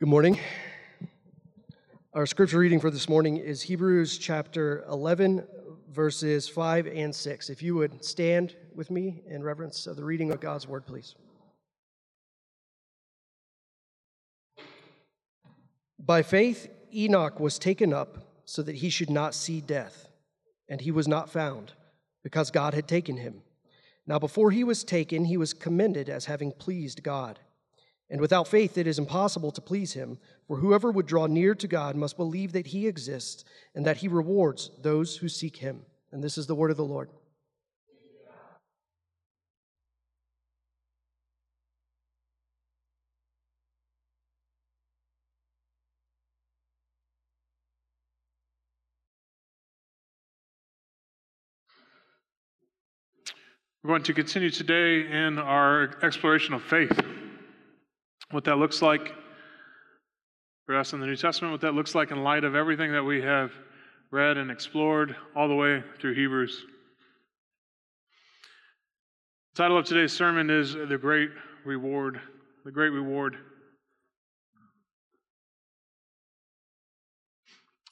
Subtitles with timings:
[0.00, 0.38] Good morning.
[2.14, 5.44] Our scripture reading for this morning is Hebrews chapter 11,
[5.90, 7.50] verses 5 and 6.
[7.50, 11.16] If you would stand with me in reverence of the reading of God's word, please.
[15.98, 20.12] By faith, Enoch was taken up so that he should not see death,
[20.68, 21.72] and he was not found,
[22.22, 23.42] because God had taken him.
[24.06, 27.40] Now, before he was taken, he was commended as having pleased God.
[28.10, 30.18] And without faith, it is impossible to please him.
[30.46, 33.44] For whoever would draw near to God must believe that he exists
[33.74, 35.82] and that he rewards those who seek him.
[36.10, 37.10] And this is the word of the Lord.
[53.84, 57.00] We're going to continue today in our exploration of faith
[58.30, 59.14] what that looks like
[60.66, 63.02] for us in the New Testament, what that looks like in light of everything that
[63.02, 63.52] we have
[64.10, 66.64] read and explored all the way through Hebrews.
[69.54, 71.30] The title of today's sermon is The Great
[71.64, 72.20] Reward.
[72.64, 73.38] The Great Reward.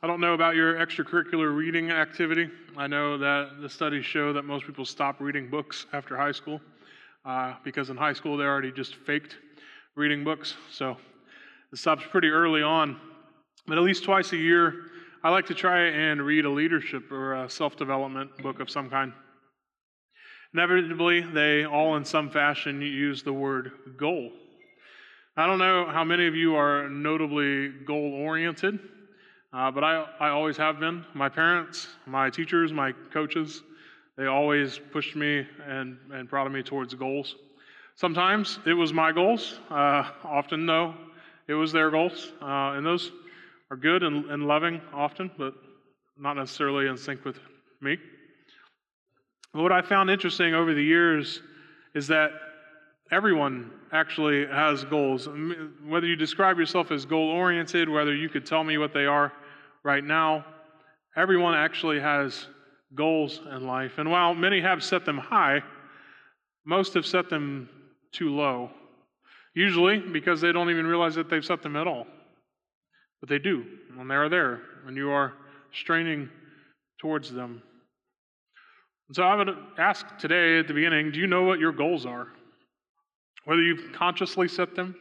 [0.03, 2.50] I don't know about your extracurricular reading activity.
[2.77, 6.60] I know that the studies show that most people stop reading books after high school
[7.25, 9.36] uh, because in high school they already just faked
[9.97, 10.98] reading books, so
[11.72, 13.00] it stops pretty early on.
[13.66, 14.75] But at least twice a year,
[15.25, 18.91] I like to try and read a leadership or a self development book of some
[18.91, 19.14] kind.
[20.53, 24.30] Inevitably, they all in some fashion use the word goal.
[25.34, 28.78] I don't know how many of you are notably goal oriented,
[29.55, 31.06] uh, but I, I always have been.
[31.14, 33.62] My parents, my teachers, my coaches,
[34.19, 37.34] they always pushed me and, and prodded me towards goals.
[37.97, 39.58] Sometimes it was my goals.
[39.70, 40.94] Uh, often, though,
[41.48, 42.33] it was their goals.
[42.42, 43.11] Uh, and those
[43.70, 45.55] are good and, and loving often, but
[46.19, 47.38] not necessarily in sync with
[47.80, 47.97] me.
[49.54, 51.41] But what I found interesting over the years
[51.94, 52.32] is that
[53.10, 55.26] everyone actually has goals.
[55.82, 59.32] Whether you describe yourself as goal oriented, whether you could tell me what they are
[59.82, 60.44] right now,
[61.16, 62.47] everyone actually has
[62.94, 63.93] goals in life.
[63.97, 65.62] And while many have set them high,
[66.66, 67.70] most have set them
[68.12, 68.71] too low.
[69.55, 72.06] Usually because they don't even realize that they've set them at all.
[73.21, 73.65] But they do,
[73.99, 75.33] and they are there, and you are
[75.72, 76.28] straining
[77.00, 77.62] towards them.
[79.09, 82.05] And so I would ask today at the beginning do you know what your goals
[82.05, 82.28] are?
[83.44, 84.97] Whether you've consciously set them,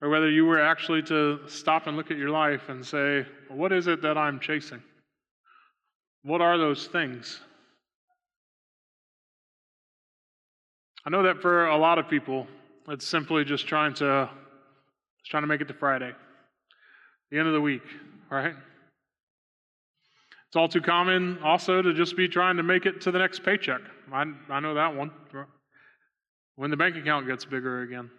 [0.00, 3.72] or whether you were actually to stop and look at your life and say, what
[3.72, 4.82] is it that I'm chasing?
[6.24, 7.40] What are those things?
[11.04, 12.46] I know that for a lot of people,
[12.88, 14.30] it's simply just trying to
[15.18, 16.12] just trying to make it to Friday,
[17.30, 17.82] the end of the week,
[18.30, 18.54] right?
[20.46, 23.42] It's all too common also to just be trying to make it to the next
[23.42, 23.80] paycheck.
[24.12, 25.10] I, I know that one.
[26.56, 28.10] When the bank account gets bigger again.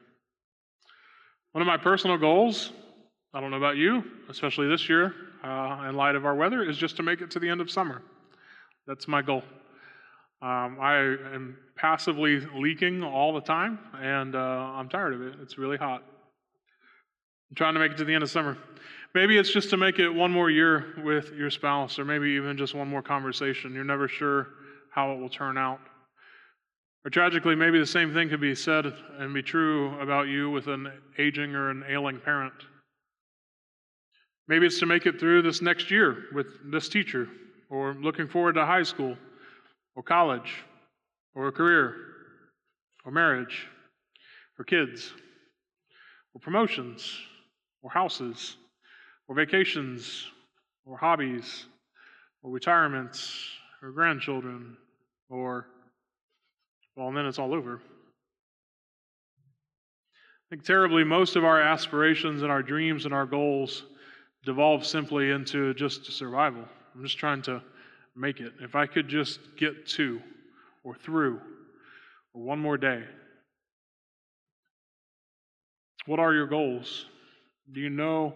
[1.52, 2.72] One of my personal goals,
[3.34, 5.14] I don't know about you, especially this year,
[5.44, 7.70] uh, in light of our weather, is just to make it to the end of
[7.70, 8.02] summer.
[8.88, 9.44] That's my goal.
[10.44, 15.36] Um, I am passively leaking all the time, and uh, I'm tired of it.
[15.42, 16.04] It's really hot.
[17.50, 18.58] I'm trying to make it to the end of summer.
[19.16, 22.58] Maybe it's just to make it one more year with your spouse, or maybe even
[22.58, 23.74] just one more conversation.
[23.74, 24.50] You're never sure
[24.92, 25.80] how it will turn out.
[27.06, 30.68] Or tragically, maybe the same thing could be said and be true about you with
[30.68, 32.54] an aging or an ailing parent.
[34.50, 37.30] Maybe it's to make it through this next year with this teacher,
[37.70, 39.16] or looking forward to high school
[39.96, 40.64] or college,
[41.36, 41.96] or a career,
[43.06, 43.68] or marriage,
[44.58, 45.14] or kids,
[46.34, 47.18] or promotions,
[47.82, 48.58] or houses,
[49.28, 50.28] or vacations,
[50.86, 51.66] or hobbies,
[52.42, 53.36] or retirements,
[53.82, 54.78] or grandchildren,
[55.30, 55.68] or,
[56.96, 57.82] well, and then it's all over.
[59.38, 63.84] I think terribly, most of our aspirations and our dreams and our goals
[64.46, 66.64] devolve simply into just survival.
[66.94, 67.62] I'm just trying to
[68.16, 68.54] make it.
[68.62, 70.22] If I could just get to
[70.84, 71.40] or through
[72.34, 73.04] or one more day.
[76.06, 77.06] What are your goals?
[77.72, 78.34] Do you know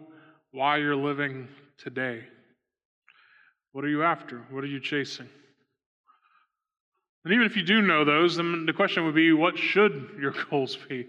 [0.51, 1.47] why you're living
[1.77, 2.23] today?
[3.73, 4.43] What are you after?
[4.49, 5.27] What are you chasing?
[7.25, 10.33] And even if you do know those, then the question would be what should your
[10.49, 11.07] goals be?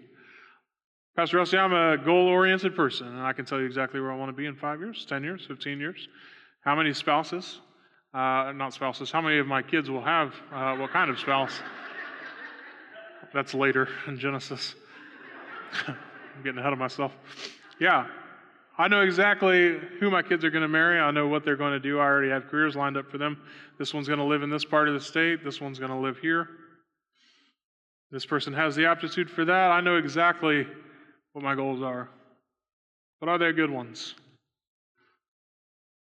[1.17, 4.17] Pastor Rusty, I'm a goal oriented person, and I can tell you exactly where I
[4.17, 6.09] want to be in five years, 10 years, 15 years.
[6.61, 7.61] How many spouses?
[8.15, 11.61] Uh, not spouses, how many of my kids will have uh, what kind of spouse?
[13.35, 14.75] That's later in Genesis.
[15.87, 15.97] I'm
[16.43, 17.13] getting ahead of myself.
[17.79, 18.07] Yeah.
[18.79, 21.01] I know exactly who my kids are going to marry.
[21.01, 21.99] I know what they're going to do.
[21.99, 23.43] I already have careers lined up for them.
[23.79, 25.45] This one's going to live in this part of the state.
[25.45, 26.49] This one's going to live here.
[28.11, 29.71] This person has the aptitude for that.
[29.73, 30.67] I know exactly
[31.33, 32.09] what my goals are.
[33.21, 34.15] But are they good ones?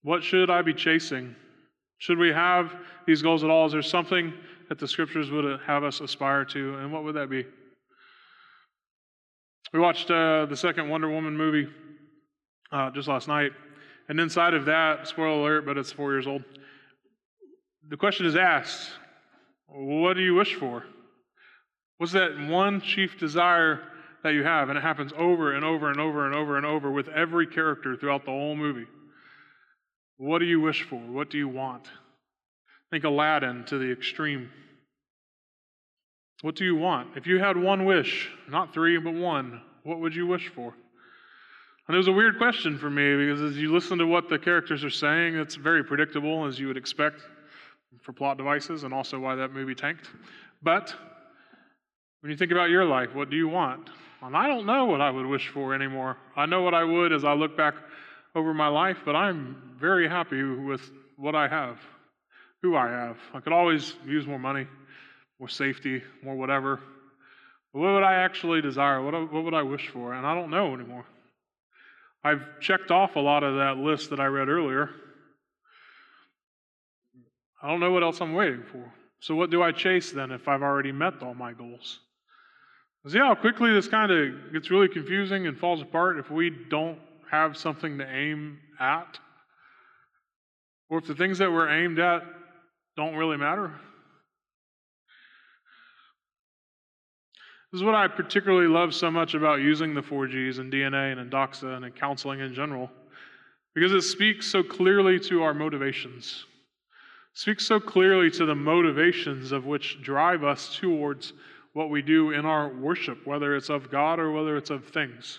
[0.02, 1.34] What should I be chasing?
[2.00, 2.74] Should we have
[3.06, 3.66] these goals at all?
[3.66, 4.32] Is there something
[4.70, 6.76] that the scriptures would have us aspire to?
[6.76, 7.44] And what would that be?
[9.72, 11.68] We watched uh, the second Wonder Woman movie
[12.72, 13.52] uh, just last night.
[14.08, 16.42] And inside of that, spoiler alert, but it's four years old,
[17.88, 18.90] the question is asked
[19.66, 20.84] What do you wish for?
[21.98, 23.82] What's that one chief desire
[24.22, 24.70] that you have?
[24.70, 27.94] And it happens over and over and over and over and over with every character
[27.94, 28.86] throughout the whole movie.
[30.20, 30.96] What do you wish for?
[30.96, 31.88] What do you want?
[32.90, 34.50] Think Aladdin to the extreme.
[36.42, 37.16] What do you want?
[37.16, 40.74] If you had one wish, not three, but one, what would you wish for?
[41.88, 44.38] And it was a weird question for me because as you listen to what the
[44.38, 47.22] characters are saying, it's very predictable as you would expect
[48.02, 50.10] for plot devices and also why that movie tanked.
[50.62, 50.94] But
[52.20, 53.88] when you think about your life, what do you want?
[54.20, 56.18] And I don't know what I would wish for anymore.
[56.36, 57.74] I know what I would as I look back
[58.34, 60.82] over my life, but I'm very happy with
[61.16, 61.78] what I have,
[62.62, 63.16] who I have.
[63.34, 64.66] I could always use more money,
[65.38, 66.80] more safety, more whatever.
[67.72, 69.02] But what would I actually desire?
[69.02, 70.14] What, what would I wish for?
[70.14, 71.04] And I don't know anymore.
[72.22, 74.90] I've checked off a lot of that list that I read earlier.
[77.62, 78.92] I don't know what else I'm waiting for.
[79.20, 82.00] So, what do I chase then if I've already met all my goals?
[83.06, 86.98] See how quickly this kind of gets really confusing and falls apart if we don't
[87.30, 89.18] have something to aim at?
[90.88, 92.22] Or if the things that we're aimed at
[92.96, 93.72] don't really matter?
[97.72, 101.20] This is what I particularly love so much about using the 4Gs and DNA and
[101.20, 102.90] in Doxa and in counseling in general,
[103.76, 106.46] because it speaks so clearly to our motivations.
[107.32, 111.32] It speaks so clearly to the motivations of which drive us towards
[111.72, 115.38] what we do in our worship, whether it's of God or whether it's of things.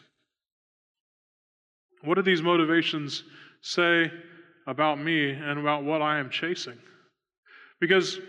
[2.03, 3.24] What do these motivations
[3.62, 4.12] say
[4.68, 6.77] about me and about what I am chasing?
[7.80, 8.19] Because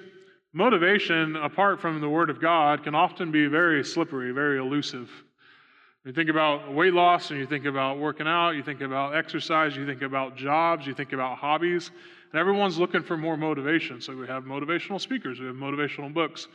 [0.53, 5.11] motivation, apart from the Word of God, can often be very slippery, very elusive.
[6.05, 9.77] You think about weight loss and you think about working out, you think about exercise,
[9.77, 11.93] you think about jobs, you think about hobbies,
[12.33, 14.01] and everyone's looking for more motivation.
[14.01, 16.49] So we have motivational speakers, we have motivational books.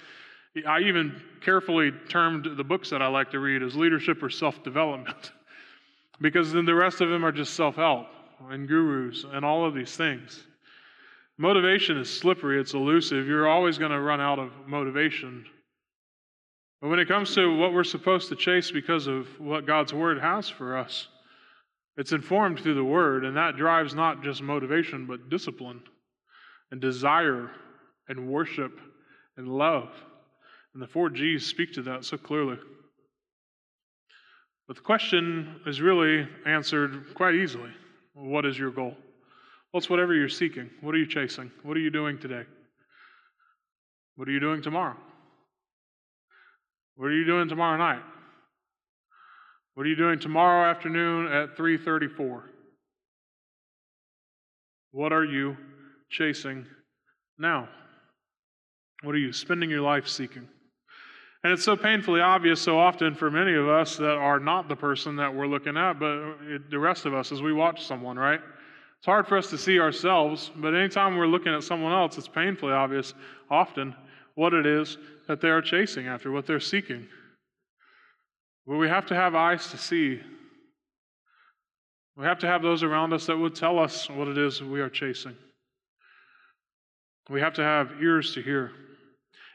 [0.68, 4.64] I even carefully termed the books that I like to read as leadership or self
[4.64, 5.32] development,
[6.20, 8.08] because then the rest of them are just self help
[8.50, 10.44] and gurus and all of these things.
[11.38, 13.28] Motivation is slippery, it's elusive.
[13.28, 15.46] You're always going to run out of motivation.
[16.82, 20.20] But when it comes to what we're supposed to chase because of what God's Word
[20.20, 21.08] has for us,
[21.96, 25.82] it's informed through the Word, and that drives not just motivation, but discipline
[26.72, 27.52] and desire
[28.08, 28.80] and worship
[29.38, 29.90] and love.
[30.74, 32.58] And the four G's speak to that so clearly.
[34.68, 37.72] But the question is really answered quite easily
[38.14, 38.96] What is your goal?
[39.72, 40.70] Well, it's whatever you're seeking.
[40.82, 41.52] What are you chasing?
[41.64, 42.44] What are you doing today?
[44.16, 44.96] What are you doing tomorrow?
[46.96, 48.02] What are you doing tomorrow night?
[49.76, 52.50] What are you doing tomorrow afternoon at 3:34?
[54.92, 55.56] What are you
[56.10, 56.66] chasing
[57.38, 57.70] now?
[59.04, 60.50] What are you spending your life seeking?
[61.48, 64.76] And it's so painfully obvious so often for many of us that are not the
[64.76, 66.36] person that we're looking at, but
[66.70, 68.42] the rest of us as we watch someone, right?
[68.98, 72.28] It's hard for us to see ourselves, but anytime we're looking at someone else, it's
[72.28, 73.14] painfully obvious
[73.50, 73.96] often
[74.36, 74.98] what it is
[75.30, 77.08] that they are chasing after, what they're seeking.
[78.66, 80.20] But we have to have eyes to see.
[82.18, 84.82] We have to have those around us that would tell us what it is we
[84.82, 85.38] are chasing.
[87.30, 88.74] We have to have ears to hear.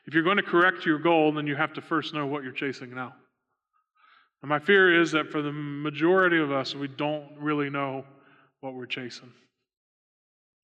[0.06, 2.52] If you're going to correct your goal, then you have to first know what you're
[2.52, 3.14] chasing now.
[4.42, 8.04] And my fear is that for the majority of us, we don't really know
[8.60, 9.32] what we're chasing.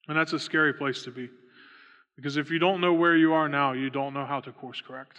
[0.08, 1.28] And that's a scary place to be.
[2.16, 4.80] Because if you don't know where you are now, you don't know how to course
[4.80, 5.18] correct.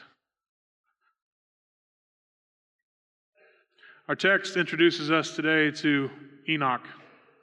[4.09, 6.09] Our text introduces us today to
[6.49, 6.81] Enoch.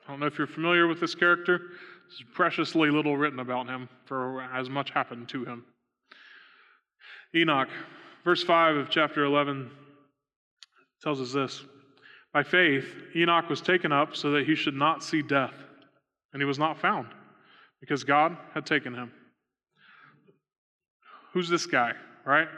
[0.06, 1.60] I don't know if you're familiar with this character.
[2.08, 5.64] There's preciously little written about him, for as much happened to him.
[7.36, 7.68] Enoch,
[8.24, 9.70] verse 5 of chapter 11,
[11.02, 11.64] tells us this
[12.32, 15.54] By faith, Enoch was taken up so that he should not see death,
[16.32, 17.08] and he was not found,
[17.80, 19.12] because God had taken him.
[21.32, 21.92] Who's this guy,
[22.24, 22.48] right?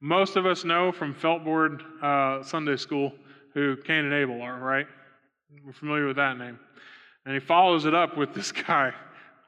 [0.00, 3.12] Most of us know from Feltboard uh, Sunday School
[3.54, 4.86] who Cain and Abel are, right?
[5.66, 6.60] We're familiar with that name.
[7.24, 8.94] And he follows it up with this guy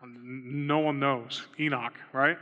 [0.02, 2.38] no one knows Enoch, right?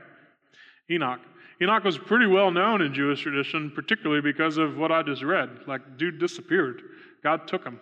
[0.91, 1.21] Enoch.
[1.61, 5.51] Enoch was pretty well known in Jewish tradition, particularly because of what I just read.
[5.67, 6.83] Like, dude disappeared,
[7.23, 7.81] God took him.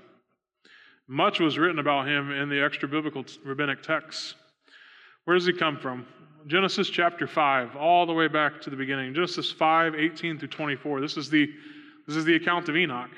[1.09, 4.35] Much was written about him in the extra biblical rabbinic texts.
[5.25, 6.07] Where does he come from?
[6.47, 9.13] Genesis chapter 5, all the way back to the beginning.
[9.15, 11.01] Genesis 5, 18 through 24.
[11.01, 11.49] This is the,
[12.07, 13.11] this is the account of Enoch.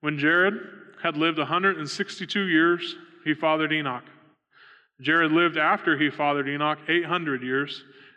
[0.00, 0.54] When Jared
[1.02, 4.04] had lived 162 years, he fathered Enoch.
[5.00, 7.84] Jared lived after he fathered Enoch 800 years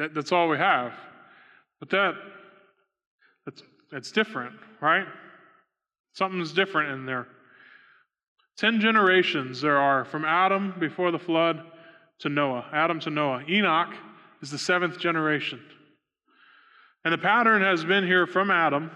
[0.00, 0.94] That, that's all we have.
[1.78, 2.14] But that,
[3.44, 5.04] that's, that's different, right?
[6.14, 7.26] Something's different in there.
[8.56, 11.60] Ten generations there are from Adam before the flood
[12.20, 12.64] to Noah.
[12.72, 13.42] Adam to Noah.
[13.46, 13.92] Enoch
[14.40, 15.60] is the seventh generation.
[17.04, 18.90] And the pattern has been here from Adam,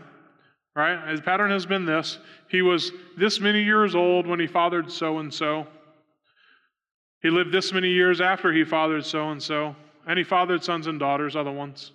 [0.74, 1.10] right?
[1.10, 2.18] His pattern has been this.
[2.48, 5.66] He was this many years old when he fathered so and so.
[7.20, 9.76] He lived this many years after he fathered so and so.
[10.06, 11.92] And he fathered sons and daughters, other ones.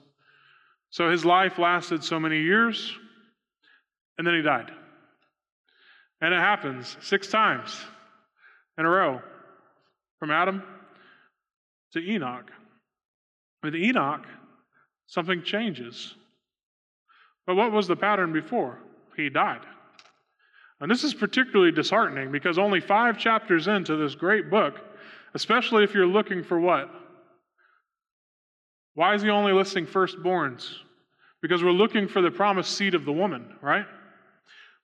[0.90, 2.98] So his life lasted so many years,
[4.18, 4.72] and then he died.
[6.22, 7.80] And it happens six times
[8.78, 9.22] in a row
[10.20, 10.64] from Adam
[11.94, 12.52] to Enoch.
[13.64, 14.26] With Enoch,
[15.08, 16.16] something changes.
[17.46, 18.80] But what was the pattern before?
[19.16, 19.62] He died.
[20.82, 24.80] And this is particularly disheartening because only five chapters into this great book,
[25.34, 26.90] especially if you're looking for what?
[28.96, 30.70] Why is he only listing firstborns?
[31.42, 33.86] Because we're looking for the promised seed of the woman, right?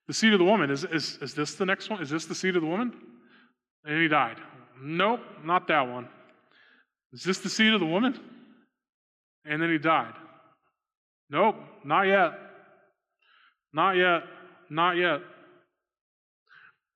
[0.08, 0.70] The seed of the woman.
[0.70, 2.02] Is, is, is this the next one?
[2.02, 2.94] Is this the seed of the woman?
[3.84, 4.38] And he died.
[4.82, 6.08] Nope, not that one.
[7.14, 8.20] Is this the seed of the woman?
[9.46, 10.14] And then he died.
[11.30, 12.34] Nope, not yet.
[13.74, 14.24] Not yet.
[14.70, 15.22] Not yet.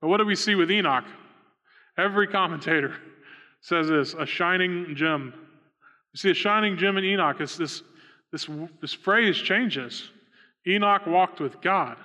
[0.01, 1.05] But what do we see with Enoch?
[1.97, 2.95] Every commentator
[3.61, 5.33] says this a shining gem.
[6.13, 7.37] You see, a shining gem in Enoch.
[7.37, 7.83] This, this,
[8.31, 10.09] this phrase changes.
[10.67, 11.97] Enoch walked with God.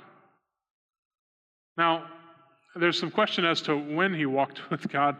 [1.76, 2.06] Now,
[2.76, 5.16] there's some question as to when he walked with God.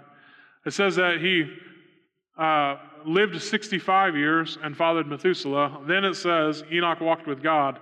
[0.67, 1.53] It says that he
[2.39, 5.83] uh, lived 65 years and fathered Methuselah.
[5.87, 7.79] Then it says Enoch walked with God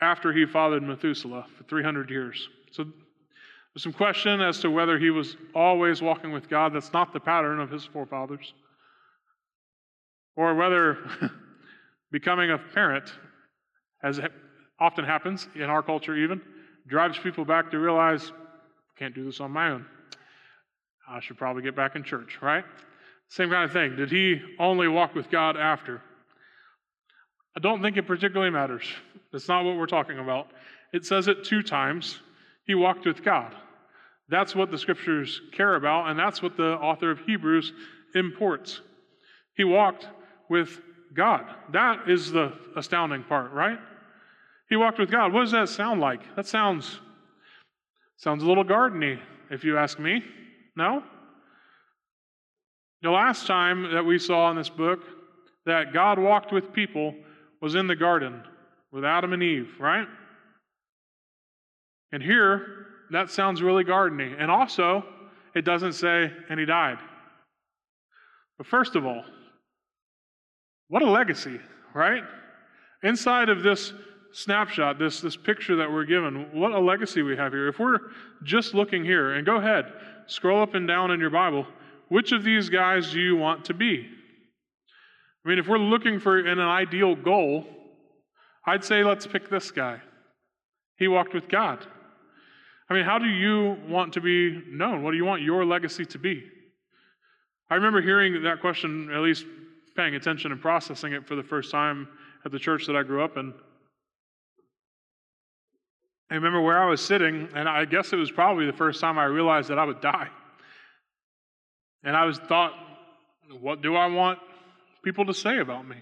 [0.00, 2.48] after he fathered Methuselah for 300 years.
[2.72, 6.74] So there's some question as to whether he was always walking with God.
[6.74, 8.52] That's not the pattern of his forefathers.
[10.40, 10.96] Or whether
[12.10, 13.12] becoming a parent,
[14.02, 14.18] as
[14.80, 16.40] often happens in our culture even,
[16.88, 19.84] drives people back to realize, I can't do this on my own.
[21.06, 22.64] I should probably get back in church, right?
[23.28, 23.96] Same kind of thing.
[23.96, 26.00] Did he only walk with God after?
[27.54, 28.86] I don't think it particularly matters.
[29.32, 30.52] That's not what we're talking about.
[30.94, 32.18] It says it two times.
[32.64, 33.54] He walked with God.
[34.30, 37.74] That's what the scriptures care about, and that's what the author of Hebrews
[38.14, 38.80] imports.
[39.54, 40.06] He walked
[40.50, 40.80] with
[41.14, 41.46] God.
[41.72, 43.78] That is the astounding part, right?
[44.68, 45.32] He walked with God.
[45.32, 46.20] What does that sound like?
[46.36, 47.00] That sounds
[48.16, 49.18] sounds a little gardeny,
[49.50, 50.22] if you ask me.
[50.76, 51.02] No?
[53.00, 55.00] The last time that we saw in this book
[55.64, 57.14] that God walked with people
[57.62, 58.42] was in the garden
[58.92, 60.06] with Adam and Eve, right?
[62.12, 64.34] And here, that sounds really gardeny.
[64.38, 65.04] And also,
[65.54, 66.98] it doesn't say, and he died.
[68.58, 69.24] But first of all,
[70.90, 71.58] what a legacy,
[71.94, 72.22] right?
[73.02, 73.94] Inside of this
[74.32, 77.68] snapshot, this, this picture that we're given, what a legacy we have here.
[77.68, 77.98] If we're
[78.42, 79.86] just looking here, and go ahead,
[80.26, 81.66] scroll up and down in your Bible,
[82.08, 84.06] which of these guys do you want to be?
[85.44, 87.66] I mean, if we're looking for an ideal goal,
[88.66, 90.00] I'd say let's pick this guy.
[90.98, 91.86] He walked with God.
[92.90, 95.04] I mean, how do you want to be known?
[95.04, 96.42] What do you want your legacy to be?
[97.70, 99.46] I remember hearing that question, at least
[100.00, 102.08] paying attention and processing it for the first time
[102.46, 103.52] at the church that I grew up in.
[106.30, 109.18] I remember where I was sitting, and I guess it was probably the first time
[109.18, 110.28] I realized that I would die.
[112.02, 112.72] And I was thought,
[113.60, 114.38] what do I want
[115.04, 115.96] people to say about me?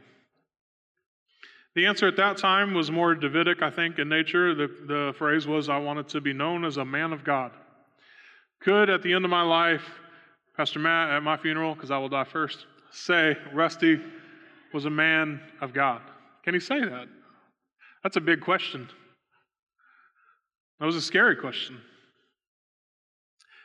[1.74, 4.54] The answer at that time was more Davidic, I think, in nature.
[4.54, 7.50] The, the phrase was, I wanted to be known as a man of God.
[8.60, 9.82] Could, at the end of my life,
[10.56, 14.00] Pastor Matt, at my funeral, because I will die first, say Rusty
[14.73, 16.00] was a man of God?
[16.45, 17.09] Can he say that?
[18.02, 18.88] That's a big question.
[20.80, 21.80] That was a scary question.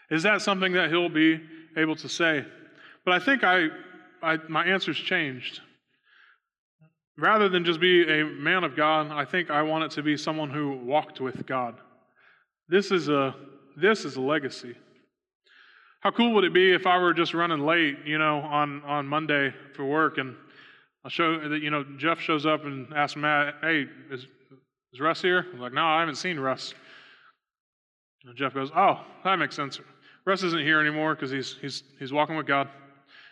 [0.10, 1.40] Is that something that he'll be
[1.78, 2.46] able to say?
[3.06, 3.68] But I think I,
[4.22, 5.62] I my answer's changed.
[7.18, 10.18] Rather than just be a man of God, I think I want it to be
[10.18, 11.76] someone who walked with God.
[12.68, 13.36] This is a
[13.78, 14.76] this is a legacy.
[16.04, 19.08] How cool would it be if I were just running late, you know, on, on
[19.08, 20.36] Monday for work and
[21.06, 24.28] I'll show that, you know, Jeff shows up and asks Matt, hey, is,
[24.92, 25.46] is Russ here?
[25.54, 26.74] I'm like, no, I haven't seen Russ.
[28.26, 29.80] And Jeff goes, oh, that makes sense.
[30.26, 32.68] Russ isn't here anymore because he's, he's, he's walking with God.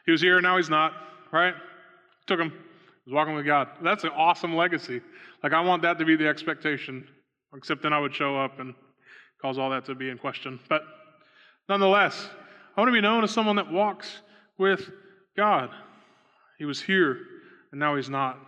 [0.06, 0.94] He was here, now he's not,
[1.34, 1.54] right?
[2.26, 2.54] Took him.
[3.04, 3.68] He's walking with God.
[3.84, 5.02] That's an awesome legacy.
[5.44, 7.06] Like, I want that to be the expectation,
[7.54, 8.74] except then I would show up and
[9.42, 10.58] cause all that to be in question.
[10.70, 10.84] But
[11.68, 12.30] nonetheless,
[12.76, 14.22] I want to be known as someone that walks
[14.58, 14.90] with
[15.36, 15.70] God.
[16.58, 17.18] He was here,
[17.72, 18.40] and now he's not.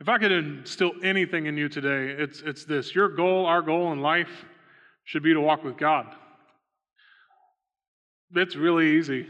[0.00, 3.92] If I could instill anything in you today, it's, it's this your goal, our goal
[3.92, 4.44] in life,
[5.04, 6.06] should be to walk with God.
[8.34, 9.26] It's really easy.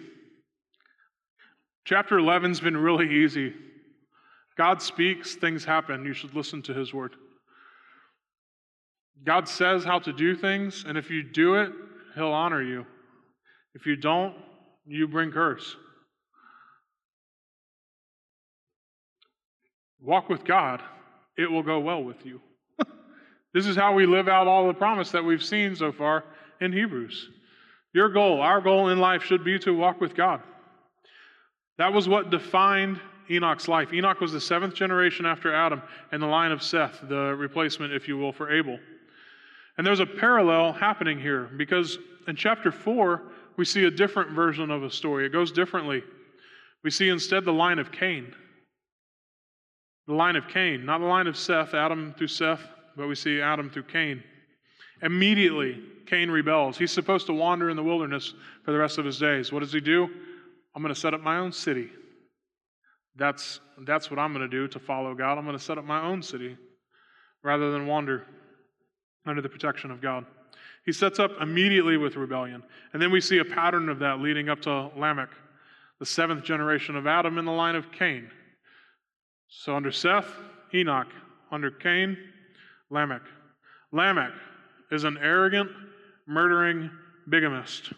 [1.85, 3.55] Chapter 11's been really easy.
[4.57, 6.05] God speaks, things happen.
[6.05, 7.15] You should listen to his word.
[9.25, 11.73] God says how to do things, and if you do it,
[12.15, 12.87] he'll honor you.
[13.77, 14.35] If you don't,
[14.87, 15.77] you bring curse.
[20.01, 20.81] Walk with God,
[21.37, 22.41] it will go well with you.
[23.53, 26.25] this is how we live out all the promise that we've seen so far
[26.63, 27.29] in Hebrews.
[27.93, 30.41] Your goal, our goal in life should be to walk with God.
[31.77, 32.99] That was what defined
[33.31, 33.93] Enoch's life.
[33.93, 38.09] Enoch was the seventh generation after Adam and the line of Seth, the replacement, if
[38.09, 38.79] you will, for Abel.
[39.77, 43.23] And there's a parallel happening here because in chapter 4,
[43.57, 45.27] we see a different version of a story.
[45.27, 46.03] It goes differently.
[46.85, 48.35] We see instead the line of Cain.
[50.07, 52.61] The line of Cain, not the line of Seth, Adam through Seth,
[52.97, 54.23] but we see Adam through Cain.
[55.03, 56.79] Immediately, Cain rebels.
[56.79, 58.33] He's supposed to wander in the wilderness
[58.65, 59.53] for the rest of his days.
[59.53, 60.09] What does he do?
[60.75, 61.91] I'm going to set up my own city.
[63.17, 65.39] That's, that's what I'm going to do to follow God.
[65.39, 66.57] I'm going to set up my own city
[67.43, 68.27] rather than wander
[69.27, 70.25] under the protection of God.
[70.87, 72.63] He sets up immediately with rebellion.
[72.93, 75.31] And then we see a pattern of that leading up to Lamech,
[75.99, 78.31] the seventh generation of Adam in the line of Cain.
[79.49, 80.29] So under Seth,
[80.73, 81.09] Enoch.
[81.51, 82.17] Under Cain,
[82.91, 83.23] Lamech.
[83.93, 84.33] Lamech
[84.91, 85.71] is an arrogant,
[86.27, 86.91] murdering
[87.29, 87.93] bigamist.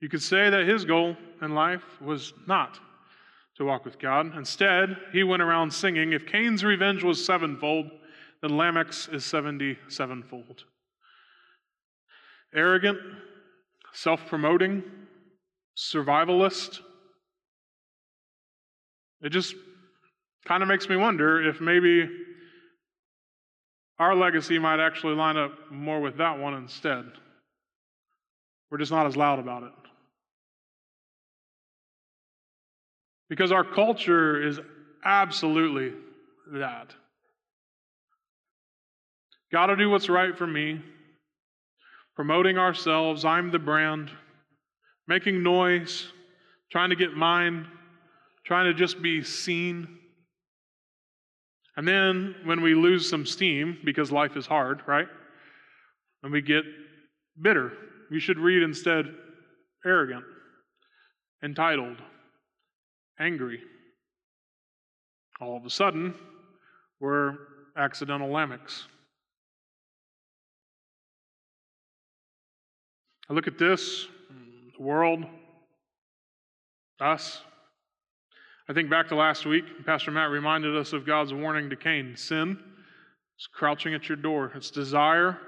[0.00, 2.78] You could say that his goal in life was not
[3.56, 4.36] to walk with God.
[4.36, 7.90] Instead, he went around singing, If Cain's revenge was sevenfold,
[8.44, 10.64] then Lamech's is 77 fold.
[12.54, 12.98] Arrogant,
[13.94, 14.82] self promoting,
[15.74, 16.80] survivalist.
[19.22, 19.54] It just
[20.44, 22.06] kind of makes me wonder if maybe
[23.98, 27.06] our legacy might actually line up more with that one instead.
[28.70, 29.72] We're just not as loud about it.
[33.30, 34.60] Because our culture is
[35.02, 35.94] absolutely
[36.52, 36.94] that.
[39.54, 40.82] Got to do what's right for me.
[42.16, 44.10] Promoting ourselves, I'm the brand.
[45.06, 46.08] Making noise,
[46.72, 47.68] trying to get mine,
[48.44, 49.86] trying to just be seen.
[51.76, 55.06] And then when we lose some steam, because life is hard, right?
[56.24, 56.64] And we get
[57.40, 57.74] bitter.
[58.10, 59.06] You should read instead
[59.86, 60.24] arrogant,
[61.44, 61.98] entitled,
[63.20, 63.60] angry.
[65.40, 66.12] All of a sudden,
[66.98, 67.36] we're
[67.76, 68.86] accidental Lamechs.
[73.28, 74.06] I look at this,
[74.76, 75.24] the world,
[77.00, 77.40] us.
[78.68, 82.16] I think back to last week, Pastor Matt reminded us of God's warning to Cain
[82.16, 82.58] sin
[83.38, 85.38] is crouching at your door, its desire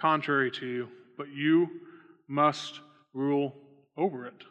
[0.00, 1.68] contrary to you, but you
[2.28, 2.80] must
[3.12, 3.54] rule
[3.96, 4.42] over it.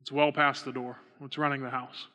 [0.00, 2.06] It's well past the door, it's running the house.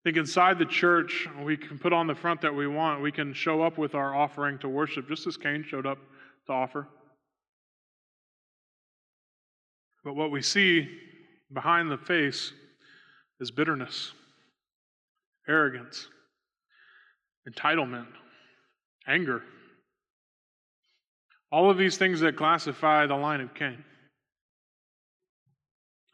[0.00, 3.02] I think inside the church, we can put on the front that we want.
[3.02, 5.98] We can show up with our offering to worship, just as Cain showed up
[6.46, 6.88] to offer.
[10.02, 10.88] But what we see
[11.52, 12.54] behind the face
[13.40, 14.12] is bitterness,
[15.46, 16.08] arrogance,
[17.46, 18.06] entitlement,
[19.06, 19.42] anger.
[21.52, 23.84] All of these things that classify the line of Cain.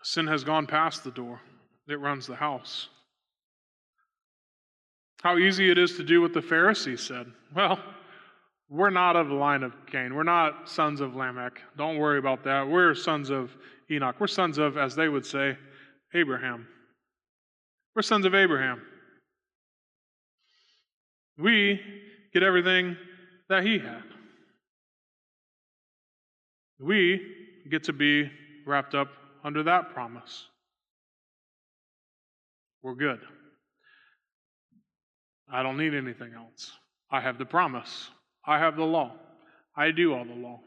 [0.02, 1.40] Sin has gone past the door,
[1.88, 2.88] it runs the house.
[5.22, 7.26] How easy it is to do what the Pharisees said.
[7.54, 7.78] Well,
[8.68, 10.14] we're not of the line of Cain.
[10.14, 11.60] We're not sons of Lamech.
[11.76, 12.68] Don't worry about that.
[12.68, 13.56] We're sons of
[13.90, 14.16] Enoch.
[14.18, 15.56] We're sons of, as they would say,
[16.14, 16.66] Abraham.
[17.94, 18.82] We're sons of Abraham.
[21.38, 21.80] We
[22.32, 22.96] get everything
[23.48, 24.02] that he had.
[26.78, 27.20] We
[27.70, 28.30] get to be
[28.66, 29.08] wrapped up
[29.44, 30.48] under that promise.
[32.82, 33.20] We're good.
[35.52, 36.72] I don't need anything else.
[37.10, 38.10] I have the promise.
[38.46, 39.12] I have the law.
[39.76, 40.60] I do all the law.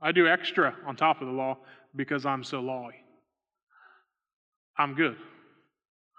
[0.00, 1.58] I do extra on top of the law
[1.94, 2.92] because I'm so lawy.
[4.78, 5.16] I'm good.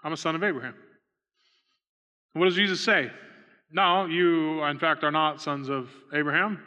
[0.04, 0.74] I'm a son of Abraham.
[2.32, 3.10] What does Jesus say?
[3.70, 6.60] No, you, in fact, are not sons of Abraham.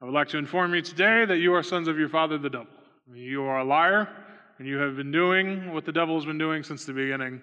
[0.00, 2.50] I would like to inform you today that you are sons of your father, the
[2.50, 2.66] devil.
[3.12, 4.08] You are a liar,
[4.58, 7.40] and you have been doing what the devil has been doing since the beginning,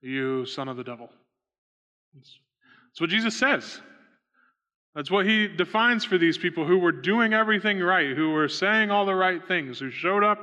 [0.00, 1.08] you son of the devil.
[2.24, 3.80] That's what Jesus says.
[4.94, 8.90] That's what he defines for these people who were doing everything right, who were saying
[8.90, 10.38] all the right things, who showed up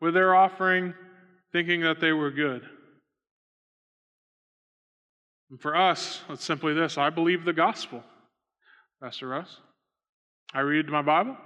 [0.00, 0.94] with their offering
[1.52, 2.62] thinking that they were good.
[5.50, 8.02] And for us, it's simply this I believe the gospel,
[9.00, 9.58] Pastor Russ.
[10.54, 11.36] I read my Bible,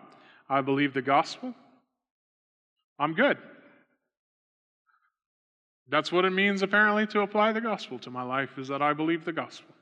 [0.48, 1.54] I believe the gospel.
[2.98, 3.36] I'm good.
[5.88, 8.92] That's what it means, apparently, to apply the gospel to my life, is that I
[8.92, 9.72] believe the gospel.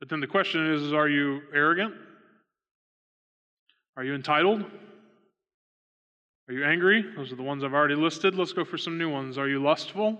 [0.00, 1.94] But then the question is, is are you arrogant?
[3.96, 4.64] Are you entitled?
[6.48, 7.04] Are you angry?
[7.16, 8.34] Those are the ones I've already listed.
[8.34, 9.36] Let's go for some new ones.
[9.36, 10.18] Are you lustful?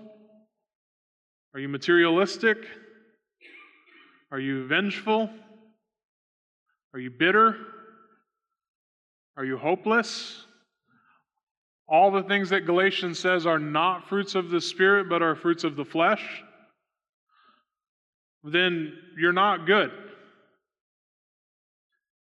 [1.53, 2.57] Are you materialistic?
[4.31, 5.29] Are you vengeful?
[6.93, 7.57] Are you bitter?
[9.39, 10.45] Are you hopeless?
[11.87, 15.63] All the things that Galatians says are not fruits of the Spirit, but are fruits
[15.63, 16.43] of the flesh.
[18.43, 19.91] Then you're not good.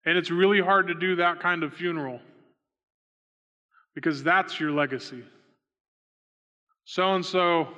[0.06, 2.20] And it's really hard to do that kind of funeral
[3.96, 5.24] because that's your legacy.
[6.84, 7.70] So and so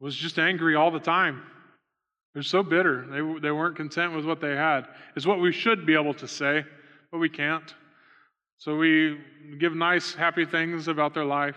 [0.00, 1.42] was just angry all the time.
[2.34, 3.06] They're so bitter.
[3.06, 6.26] They, they weren't content with what they had, is what we should be able to
[6.26, 6.64] say,
[7.12, 7.74] but we can't.
[8.58, 9.18] So we
[9.58, 11.56] give nice, happy things about their life.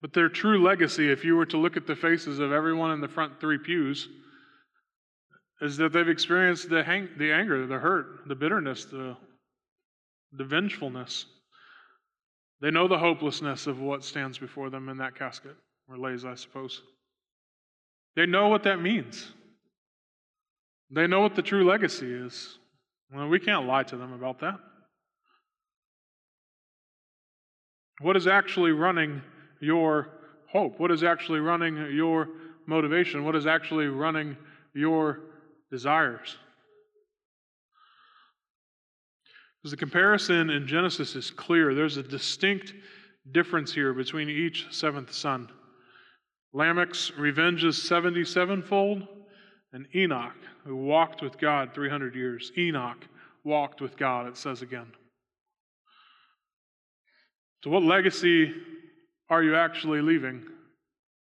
[0.00, 3.00] But their true legacy, if you were to look at the faces of everyone in
[3.00, 4.08] the front three pews,
[5.60, 9.16] is that they've experienced the, hang- the anger, the hurt, the bitterness, the,
[10.32, 11.26] the vengefulness.
[12.60, 15.56] They know the hopelessness of what stands before them in that casket,
[15.88, 16.82] or lays, I suppose.
[18.14, 19.32] They know what that means.
[20.90, 22.58] They know what the true legacy is.
[23.12, 24.58] Well, we can't lie to them about that.
[28.00, 29.22] What is actually running
[29.60, 30.08] your
[30.50, 30.78] hope?
[30.78, 32.28] What is actually running your
[32.66, 33.24] motivation?
[33.24, 34.36] What is actually running
[34.74, 35.20] your
[35.70, 36.36] desires?
[39.62, 41.74] Because the comparison in Genesis is clear.
[41.74, 42.74] There's a distinct
[43.32, 45.48] difference here between each seventh son.
[46.54, 49.06] Lamech's revenge is 77 fold,
[49.72, 53.06] and Enoch, who walked with God 300 years, Enoch
[53.44, 54.86] walked with God, it says again.
[57.62, 58.54] So, what legacy
[59.28, 60.46] are you actually leaving?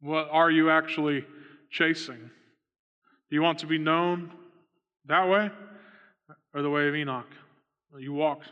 [0.01, 1.25] What are you actually
[1.71, 2.29] chasing?
[3.29, 4.31] Do you want to be known
[5.05, 5.49] that way
[6.53, 7.27] or the way of Enoch?
[7.97, 8.51] You walked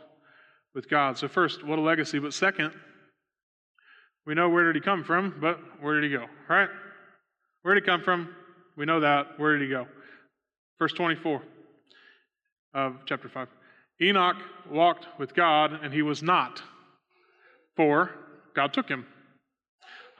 [0.74, 1.16] with God.
[1.16, 2.18] So, first, what a legacy.
[2.18, 2.72] But second,
[4.26, 6.68] we know where did he come from, but where did he go, right?
[7.62, 8.28] Where did he come from?
[8.78, 9.38] We know that.
[9.40, 9.88] Where did he go?
[10.78, 11.42] Verse 24
[12.74, 13.48] of chapter 5.
[14.00, 14.36] Enoch
[14.70, 16.62] walked with God, and he was not,
[17.74, 18.12] for
[18.54, 19.04] God took him.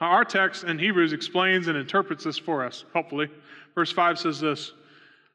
[0.01, 3.29] Our text in Hebrews explains and interprets this for us, hopefully.
[3.75, 4.73] Verse 5 says this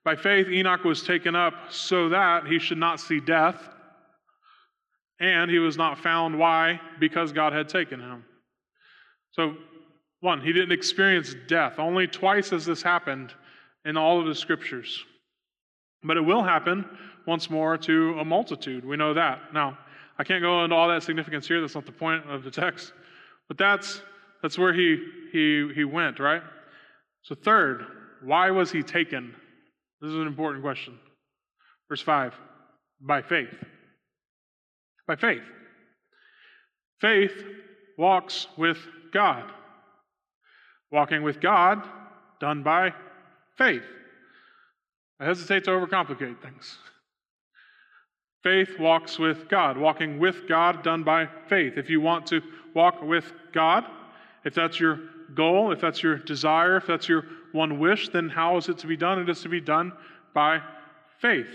[0.05, 3.57] By faith, Enoch was taken up so that he should not see death,
[5.19, 6.39] and he was not found.
[6.39, 6.79] Why?
[7.01, 8.25] Because God had taken him.
[9.31, 9.57] So,
[10.25, 11.79] one, he didn't experience death.
[11.79, 13.35] Only twice has this happened
[13.85, 15.05] in all of the scriptures.
[16.03, 16.87] But it will happen
[17.27, 18.87] once more to a multitude.
[18.87, 19.53] We know that.
[19.53, 19.79] Now,
[20.19, 21.61] I can't go into all that significance here.
[21.61, 22.93] That's not the point of the text.
[23.49, 24.01] But that's
[24.43, 26.43] that's where he, he, he went, right?
[27.23, 27.87] So, third,
[28.23, 29.35] why was he taken?
[30.03, 30.99] This is an important question.
[31.89, 32.35] Verse 5
[33.01, 33.55] by faith.
[35.07, 35.43] By faith.
[37.01, 37.45] Faith
[37.99, 38.79] walks with
[39.13, 39.51] God.
[40.91, 41.83] Walking with God,
[42.41, 42.93] done by
[43.57, 43.83] faith.
[45.21, 46.79] I hesitate to overcomplicate things.
[48.43, 51.75] Faith walks with God, walking with God done by faith.
[51.77, 52.43] If you want to
[52.75, 53.85] walk with God,
[54.45, 55.01] if that's your
[55.35, 58.87] goal, if that's your desire, if that's your one wish, then how is it to
[58.87, 59.19] be done?
[59.19, 59.93] It is to be done
[60.35, 60.61] by
[61.21, 61.49] faith.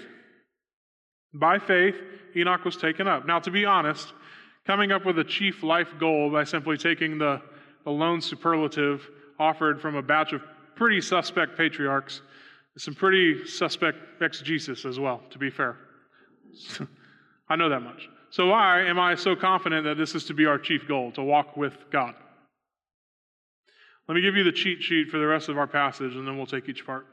[1.34, 1.96] By faith,
[2.36, 3.28] Enoch was taken up.
[3.28, 4.12] Now, to be honest,
[4.66, 7.42] coming up with a chief life goal by simply taking the,
[7.84, 9.08] the lone superlative
[9.40, 10.42] offered from a batch of
[10.76, 12.22] pretty suspect patriarchs
[12.80, 15.76] some pretty suspect exegesis as well, to be fair.
[17.50, 18.08] I know that much.
[18.30, 21.24] So, why am I so confident that this is to be our chief goal, to
[21.24, 22.16] walk with God?
[24.08, 26.38] Let me give you the cheat sheet for the rest of our passage, and then
[26.38, 27.06] we'll take each part.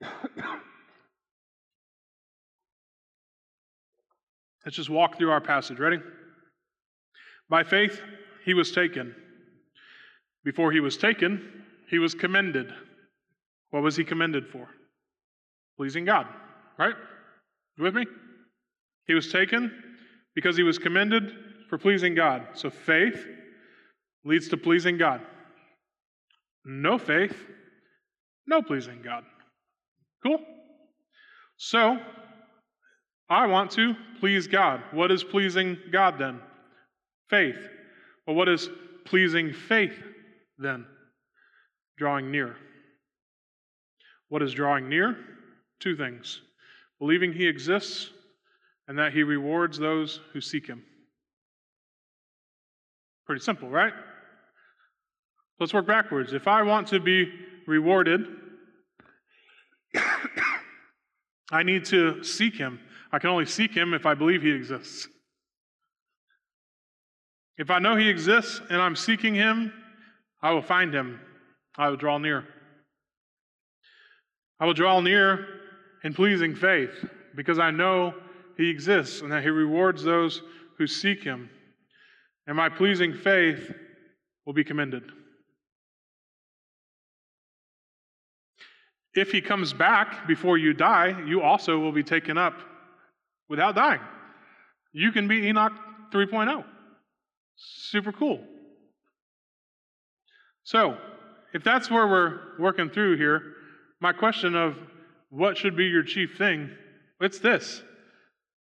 [4.64, 5.78] Let's just walk through our passage.
[5.78, 5.98] Ready?
[7.48, 8.00] By faith,
[8.44, 9.14] he was taken.
[10.48, 11.46] Before he was taken,
[11.90, 12.72] he was commended.
[13.68, 14.66] What was he commended for?
[15.76, 16.26] Pleasing God,
[16.78, 16.94] right?
[17.76, 18.06] You with me?
[19.06, 19.70] He was taken
[20.34, 21.32] because he was commended
[21.68, 22.46] for pleasing God.
[22.54, 23.26] So faith
[24.24, 25.20] leads to pleasing God.
[26.64, 27.36] No faith,
[28.46, 29.24] no pleasing God.
[30.22, 30.38] Cool?
[31.58, 31.98] So,
[33.28, 34.80] I want to please God.
[34.92, 36.40] What is pleasing God then?
[37.28, 37.68] Faith.
[38.26, 38.70] Well, what is
[39.04, 39.92] pleasing faith
[40.58, 40.86] then?
[41.96, 42.56] Drawing near.
[44.28, 45.16] What is drawing near?
[45.80, 46.40] Two things
[46.98, 48.10] believing He exists
[48.86, 50.82] and that He rewards those who seek Him.
[53.26, 53.92] Pretty simple, right?
[55.60, 56.32] Let's work backwards.
[56.32, 57.30] If I want to be
[57.66, 58.26] rewarded,
[61.50, 62.80] I need to seek Him.
[63.12, 65.08] I can only seek Him if I believe He exists.
[67.56, 69.72] If I know He exists and I'm seeking Him,
[70.40, 71.20] I will find Him.
[71.76, 72.44] I will draw near.
[74.60, 75.46] I will draw near
[76.04, 78.14] in pleasing faith because I know
[78.56, 80.42] He exists and that He rewards those
[80.76, 81.50] who seek Him.
[82.46, 83.72] And my pleasing faith
[84.46, 85.04] will be commended.
[89.14, 92.54] If He comes back before you die, you also will be taken up
[93.48, 94.00] without dying.
[94.92, 95.72] You can be Enoch
[96.12, 96.64] 3.0.
[97.56, 98.42] Super cool.
[100.68, 100.98] So,
[101.54, 103.54] if that's where we're working through here,
[104.02, 104.76] my question of
[105.30, 106.68] what should be your chief thing,
[107.22, 107.82] it's this.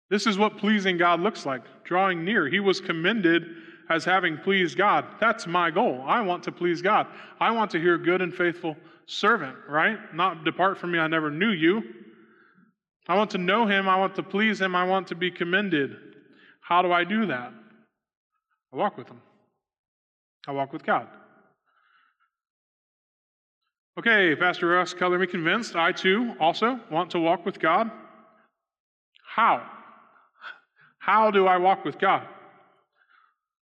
[0.08, 2.48] This is what pleasing God looks like, drawing near.
[2.48, 3.48] He was commended
[3.90, 5.04] as having pleased God.
[5.18, 6.00] That's my goal.
[6.06, 7.08] I want to please God.
[7.40, 9.98] I want to hear good and faithful servant, right?
[10.14, 11.82] Not depart from me, I never knew you.
[13.08, 13.88] I want to know him.
[13.88, 14.76] I want to please him.
[14.76, 15.96] I want to be commended.
[16.60, 17.52] How do I do that?
[18.72, 19.20] I walk with him.
[20.46, 21.08] I walk with God.
[23.98, 25.74] Okay, Pastor Russ, color me convinced.
[25.74, 27.90] I too also want to walk with God.
[29.26, 29.66] How?
[30.98, 32.26] How do I walk with God?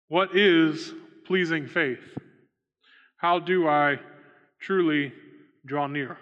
[0.10, 0.94] What is
[1.26, 2.04] pleasing faith?
[3.18, 4.00] How do I
[4.60, 5.12] truly
[5.66, 6.18] draw near?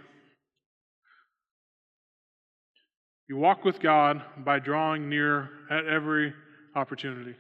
[3.27, 6.33] You walk with God by drawing near at every
[6.73, 7.35] opportunity.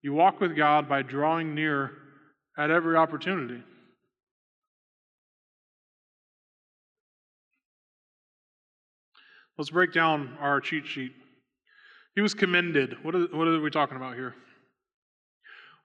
[0.00, 1.90] You walk with God by drawing near
[2.56, 3.62] at every opportunity.
[9.62, 11.12] Let's break down our cheat sheet.
[12.16, 12.96] He was commended.
[13.04, 14.34] What are, what are we talking about here?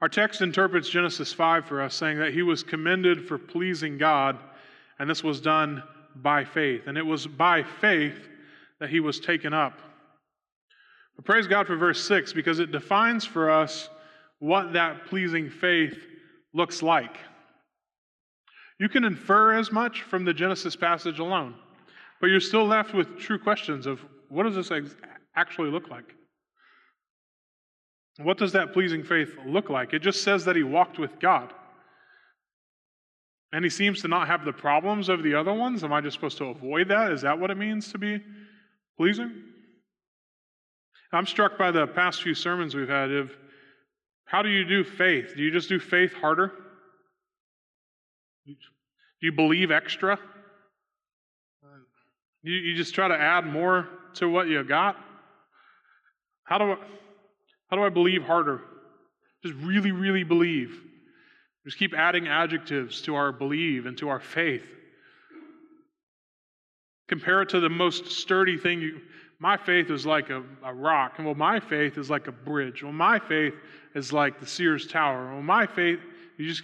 [0.01, 4.39] Our text interprets Genesis 5 for us, saying that he was commended for pleasing God,
[4.97, 5.83] and this was done
[6.15, 6.87] by faith.
[6.87, 8.17] And it was by faith
[8.79, 9.79] that he was taken up.
[11.15, 13.89] But praise God for verse 6 because it defines for us
[14.39, 15.99] what that pleasing faith
[16.51, 17.15] looks like.
[18.79, 21.53] You can infer as much from the Genesis passage alone,
[22.19, 23.99] but you're still left with true questions of
[24.29, 24.71] what does this
[25.35, 26.13] actually look like?
[28.19, 29.93] What does that pleasing faith look like?
[29.93, 31.53] It just says that he walked with God.
[33.53, 35.83] And he seems to not have the problems of the other ones.
[35.83, 37.11] Am I just supposed to avoid that?
[37.11, 38.19] Is that what it means to be
[38.97, 39.31] pleasing?
[41.13, 43.31] I'm struck by the past few sermons we've had of
[44.25, 45.33] how do you do faith?
[45.37, 46.51] Do you just do faith harder?
[48.45, 48.55] Do
[49.21, 50.19] you believe extra?
[52.47, 54.95] You, you just try to add more to what you got?
[56.45, 56.77] How do I,
[57.69, 58.61] how do I believe harder?
[59.43, 60.79] Just really, really believe.
[61.65, 64.63] Just keep adding adjectives to our believe and to our faith.
[67.09, 68.79] Compare it to the most sturdy thing.
[68.79, 69.01] You,
[69.39, 71.15] my faith is like a, a rock.
[71.17, 72.81] And well, my faith is like a bridge.
[72.81, 73.55] Well, my faith
[73.93, 75.33] is like the Sears Tower.
[75.33, 75.99] Well, my faith,
[76.37, 76.63] you just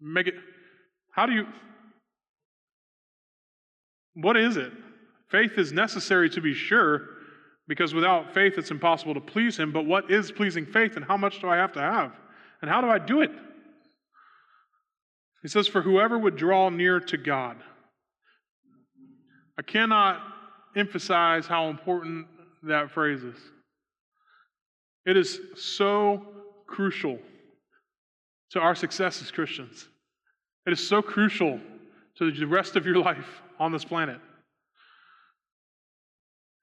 [0.00, 0.34] make it.
[1.12, 1.46] How do you,
[4.14, 4.72] What is it?
[5.28, 7.08] Faith is necessary to be sure,
[7.68, 9.72] because without faith it's impossible to please Him.
[9.72, 12.12] But what is pleasing faith, and how much do I have to have?
[12.62, 13.30] And how do I do it?
[15.42, 17.56] He says, For whoever would draw near to God.
[19.58, 20.20] I cannot
[20.76, 22.26] emphasize how important
[22.62, 23.36] that phrase is.
[25.06, 26.26] It is so
[26.66, 27.18] crucial
[28.50, 29.86] to our success as Christians.
[30.66, 31.60] It is so crucial
[32.20, 34.20] to the rest of your life on this planet.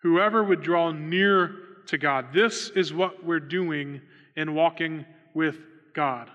[0.03, 1.55] Whoever would draw near
[1.87, 3.99] to God, this is what we're doing
[4.35, 5.57] in walking with
[5.95, 6.29] God,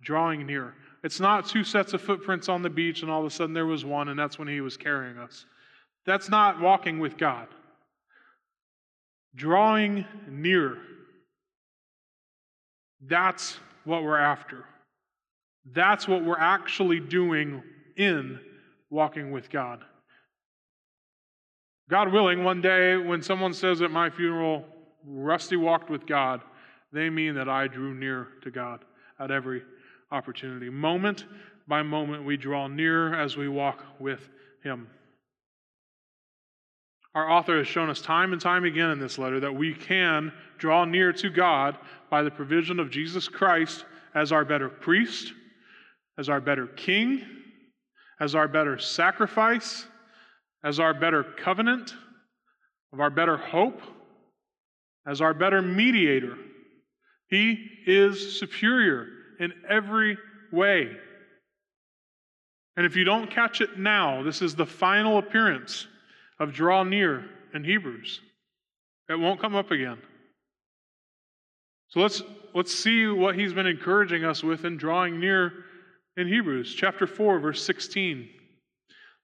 [0.00, 0.74] drawing near.
[1.02, 3.66] It's not two sets of footprints on the beach and all of a sudden there
[3.66, 5.44] was one and that's when he was carrying us.
[6.06, 7.48] That's not walking with God.
[9.34, 10.78] Drawing near.
[13.00, 14.64] That's what we're after.
[15.72, 17.62] That's what we're actually doing
[17.96, 18.38] in
[18.90, 19.80] walking with God.
[21.90, 24.64] God willing, one day when someone says at my funeral,
[25.06, 26.42] Rusty walked with God,
[26.92, 28.84] they mean that I drew near to God
[29.18, 29.62] at every
[30.10, 30.68] opportunity.
[30.68, 31.24] Moment
[31.66, 34.28] by moment, we draw near as we walk with
[34.62, 34.88] Him.
[37.14, 40.32] Our author has shown us time and time again in this letter that we can
[40.58, 41.76] draw near to God
[42.10, 45.32] by the provision of Jesus Christ as our better priest,
[46.18, 47.24] as our better king,
[48.20, 49.86] as our better sacrifice,
[50.64, 51.94] as our better covenant,
[52.92, 53.80] of our better hope,
[55.06, 56.36] as our better mediator.
[57.28, 59.06] He is superior
[59.38, 60.18] in every
[60.52, 60.90] way.
[62.76, 65.86] And if you don't catch it now, this is the final appearance
[66.38, 68.20] of draw near in Hebrews.
[69.08, 69.98] It won't come up again.
[71.88, 72.22] So let's,
[72.54, 75.52] let's see what he's been encouraging us with in drawing near
[76.18, 78.28] in Hebrews chapter 4, verse 16.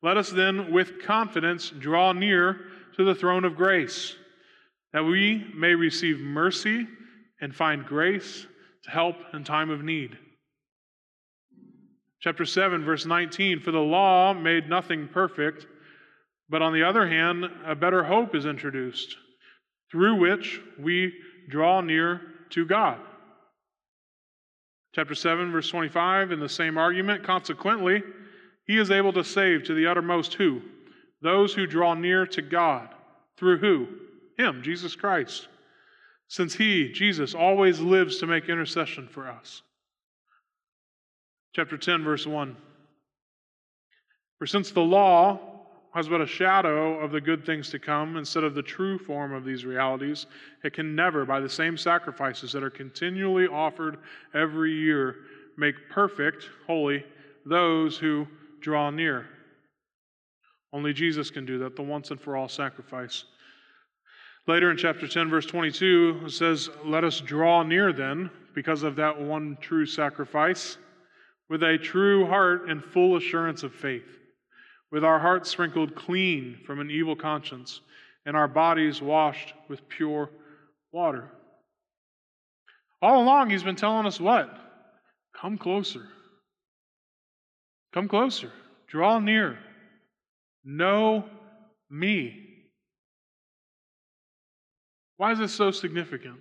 [0.01, 2.61] Let us then with confidence draw near
[2.97, 4.15] to the throne of grace,
[4.93, 6.87] that we may receive mercy
[7.41, 8.47] and find grace
[8.85, 10.17] to help in time of need.
[12.21, 15.67] Chapter 7, verse 19 For the law made nothing perfect,
[16.49, 19.17] but on the other hand, a better hope is introduced,
[19.91, 21.13] through which we
[21.51, 23.01] draw near to God.
[24.95, 28.03] Chapter 7, verse 25, in the same argument, consequently,
[28.65, 30.63] he is able to save to the uttermost who?
[31.21, 32.89] Those who draw near to God.
[33.37, 33.89] Through who?
[34.39, 35.49] Him, Jesus Christ.
[36.29, 39.63] Since he, Jesus, always lives to make intercession for us.
[41.55, 42.57] Chapter 10, verse 1.
[44.39, 45.54] For since the law
[45.95, 49.33] has but a shadow of the good things to come instead of the true form
[49.33, 50.27] of these realities,
[50.65, 53.99] it can never, by the same sacrifices that are continually offered
[54.35, 55.17] every year,
[55.57, 57.05] make perfect, holy,
[57.47, 58.27] those who
[58.61, 59.27] draw near.
[60.73, 63.25] Only Jesus can do that, the once and for all sacrifice.
[64.49, 68.97] Later in chapter 10, verse 22, it says, Let us draw near then, because of
[68.97, 70.77] that one true sacrifice,
[71.49, 74.24] with a true heart and full assurance of faith
[74.95, 77.81] with our hearts sprinkled clean from an evil conscience,
[78.27, 80.31] and our bodies washed with pure
[80.93, 81.33] water.
[83.03, 84.57] All along, he's been telling us what?
[85.37, 86.07] Come closer.
[87.93, 88.53] Come closer.
[88.87, 89.59] Draw near.
[90.65, 91.25] Know
[91.91, 92.41] me.
[95.17, 96.39] Why is this so significant?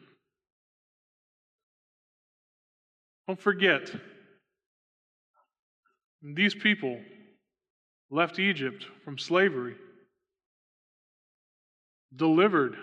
[3.27, 3.91] Don't forget,
[6.21, 6.99] these people
[8.13, 9.73] left Egypt from slavery,
[12.15, 12.75] delivered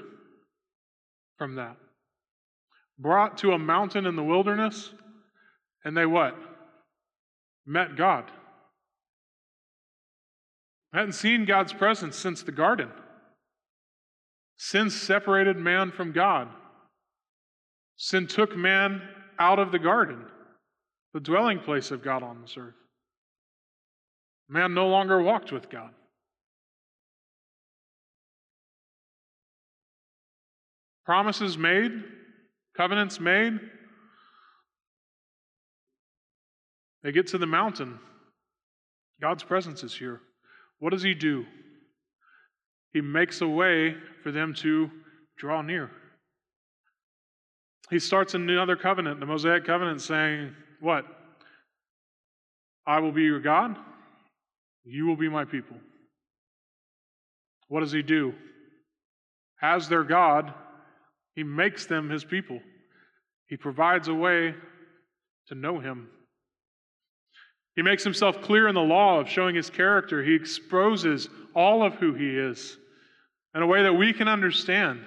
[1.39, 1.77] from that,
[2.99, 4.91] brought to a mountain in the wilderness,
[5.85, 6.37] and they what?
[7.65, 8.25] Met God.
[10.93, 12.91] Hadn't seen God's presence since the garden.
[14.59, 16.49] Sin separated man from God.
[17.97, 19.01] Sin took man
[19.39, 20.25] out of the garden,
[21.15, 22.75] the dwelling place of God on this earth.
[24.51, 25.91] Man no longer walked with God.
[31.05, 31.93] Promises made,
[32.77, 33.61] covenants made.
[37.05, 38.01] They get to the mountain.
[39.23, 40.21] God's presence is here.
[40.81, 41.47] What does He do?
[42.93, 43.95] He makes a way
[44.25, 44.91] for them to
[45.39, 45.93] draw near.
[47.89, 51.05] He starts another covenant, the Mosaic covenant, saying, What?
[52.85, 53.77] I will be your God,
[54.91, 55.77] you will be my people.
[57.69, 58.35] What does he do?
[59.63, 60.53] As their God,
[61.35, 62.61] he makes them his people.
[63.47, 64.55] He provides a way
[65.47, 66.09] to know him.
[67.77, 70.25] He makes himself clear in the law of showing his character.
[70.25, 72.77] He exposes all of who he is
[73.55, 75.01] in a way that we can understand.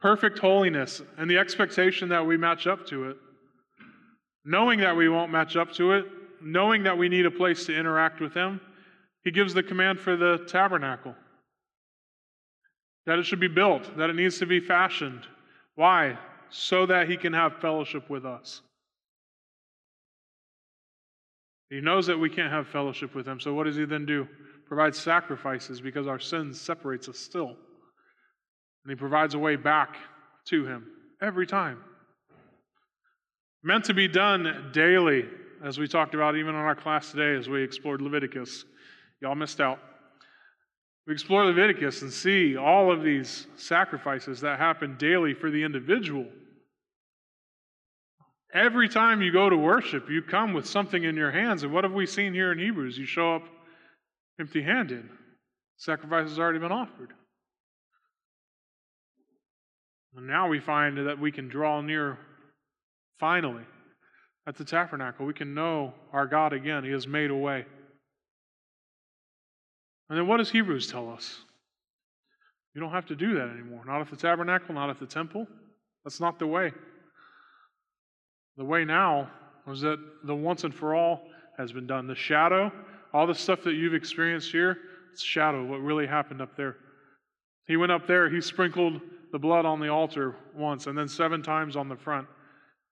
[0.00, 3.16] Perfect holiness and the expectation that we match up to it.
[4.44, 6.04] Knowing that we won't match up to it,
[6.42, 8.60] knowing that we need a place to interact with him,
[9.24, 11.14] he gives the command for the tabernacle
[13.06, 15.26] that it should be built, that it needs to be fashioned.
[15.74, 16.18] Why?
[16.50, 18.60] So that he can have fellowship with us.
[21.70, 24.28] He knows that we can't have fellowship with him, so what does he then do?
[24.66, 27.56] Provides sacrifices because our sin separates us still.
[28.84, 29.96] And he provides a way back
[30.48, 30.86] to him
[31.22, 31.78] every time.
[33.62, 35.24] Meant to be done daily,
[35.64, 38.64] as we talked about even in our class today as we explored Leviticus.
[39.22, 39.78] Y'all missed out.
[41.06, 46.26] We explore Leviticus and see all of these sacrifices that happen daily for the individual.
[48.52, 51.62] Every time you go to worship, you come with something in your hands.
[51.62, 52.98] And what have we seen here in Hebrews?
[52.98, 53.42] You show up
[54.40, 55.08] empty handed.
[55.76, 57.12] Sacrifice has already been offered.
[60.16, 62.18] And now we find that we can draw near
[63.18, 63.64] finally
[64.46, 65.26] at the tabernacle.
[65.26, 66.84] We can know our God again.
[66.84, 67.64] He has made a way.
[70.12, 71.38] And then what does Hebrews tell us?
[72.74, 73.82] You don't have to do that anymore.
[73.86, 75.46] Not at the tabernacle, not at the temple.
[76.04, 76.70] That's not the way.
[78.58, 79.30] The way now
[79.66, 81.22] is that the once and for all
[81.56, 82.06] has been done.
[82.06, 82.70] The shadow,
[83.14, 84.76] all the stuff that you've experienced here,
[85.14, 86.76] it's shadow what really happened up there.
[87.66, 89.00] He went up there, he sprinkled
[89.32, 92.26] the blood on the altar once and then seven times on the front.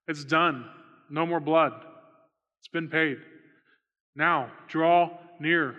[0.08, 0.64] It's done.
[1.10, 1.74] No more blood.
[2.60, 3.18] It's been paid.
[4.16, 5.76] Now, draw near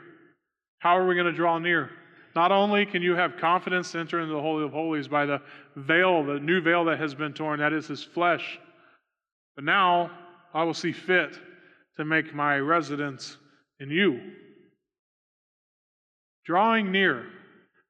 [0.82, 1.92] how are we going to draw near?
[2.36, 5.42] Not only can you have confidence to enter into the Holy of Holies by the
[5.76, 8.60] veil, the new veil that has been torn, that is his flesh,
[9.56, 10.10] but now
[10.56, 11.38] I will see fit
[11.98, 13.38] to make my residence
[13.80, 14.20] in you.
[16.46, 17.28] Drawing near,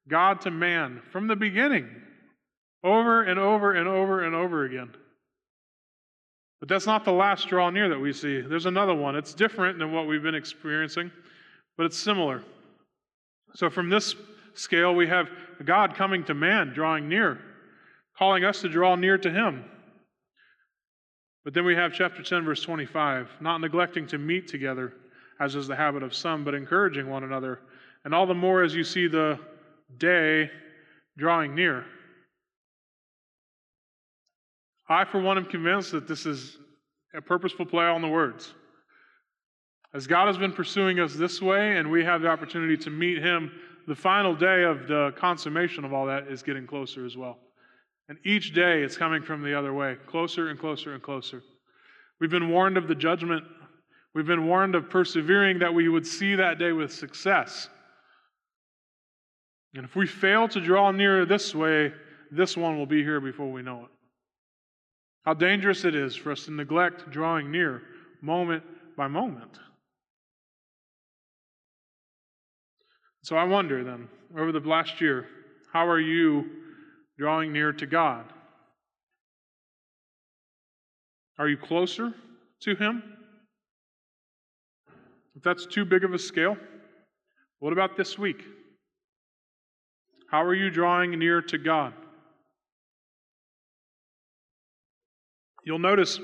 [0.10, 1.88] God to man from the beginning,
[2.84, 4.90] over and over and over and over again.
[6.60, 8.42] But that's not the last draw near that we see.
[8.42, 9.16] There's another one.
[9.16, 11.10] It's different than what we've been experiencing,
[11.78, 12.44] but it's similar.
[13.56, 14.16] So, from this
[14.54, 15.30] scale, we have
[15.66, 17.40] God coming to man, drawing near,
[18.18, 19.66] calling us to draw near to him.
[21.44, 24.94] But then we have chapter 10, verse 25 not neglecting to meet together,
[25.40, 27.60] as is the habit of some, but encouraging one another,
[28.06, 29.40] and all the more as you see the
[29.98, 30.50] day
[31.18, 31.86] drawing near.
[34.88, 36.58] I, for one, am convinced that this is
[37.16, 38.54] a purposeful play on the words.
[39.94, 43.18] As God has been pursuing us this way, and we have the opportunity to meet
[43.18, 43.52] Him,
[43.88, 47.40] the final day of the consummation of all that is getting closer as well.
[48.08, 51.44] And each day it's coming from the other way, closer and closer and closer.
[52.20, 53.44] We've been warned of the judgment.
[54.14, 57.70] We've been warned of persevering that we would see that day with success.
[59.74, 61.94] And if we fail to draw near this way,
[62.32, 63.92] this one will be here before we know it.
[65.24, 67.82] How dangerous it is for us to neglect drawing near
[68.22, 68.64] moment
[68.98, 69.60] by moment.
[73.24, 74.08] So I wonder then,
[74.38, 75.28] over the last year,
[75.72, 76.46] how are you
[77.18, 78.26] drawing near to God?
[81.38, 82.14] Are you closer
[82.62, 83.04] to Him?
[85.36, 86.58] If that's too big of a scale,
[87.60, 88.44] what about this week?
[90.30, 91.94] How are you drawing near to God?
[95.64, 96.20] You'll notice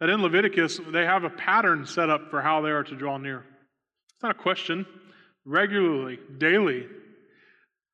[0.00, 3.18] that in Leviticus, they have a pattern set up for how they are to draw
[3.18, 3.44] near.
[4.14, 4.86] It's not a question,
[5.44, 6.86] regularly, daily,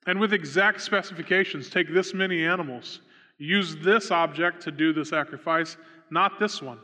[0.06, 1.68] and with exact specifications.
[1.68, 3.00] Take this many animals.
[3.38, 5.76] Use this object to do the sacrifice,
[6.10, 6.78] not this one.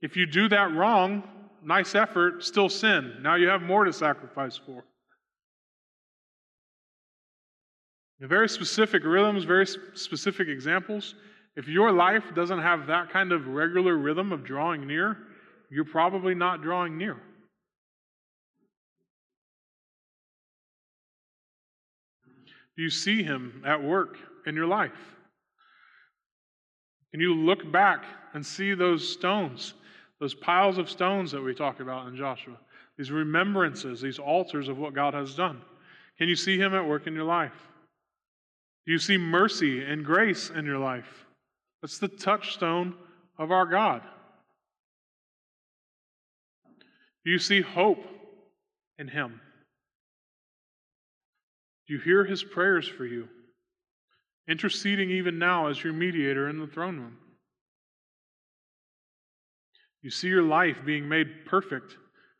[0.00, 1.22] If you do that wrong,
[1.64, 3.14] nice effort, still sin.
[3.20, 4.84] Now you have more to sacrifice for.
[8.20, 11.16] Very specific rhythms, very specific examples.
[11.56, 15.18] If your life doesn't have that kind of regular rhythm of drawing near,
[15.70, 17.16] you're probably not drawing near.
[22.76, 24.16] Do you see him at work
[24.46, 24.92] in your life?
[27.10, 29.74] Can you look back and see those stones,
[30.18, 32.56] those piles of stones that we talk about in Joshua?
[32.96, 35.60] These remembrances, these altars of what God has done.
[36.18, 37.68] Can you see him at work in your life?
[38.86, 41.26] Do you see mercy and grace in your life?
[41.80, 42.94] That's the touchstone
[43.38, 44.02] of our God.
[47.24, 48.04] Do you see hope
[48.98, 49.40] in him?
[51.92, 53.28] You hear his prayers for you?
[54.48, 57.18] Interceding even now as your mediator in the throne room.
[60.00, 61.98] You see your life being made perfect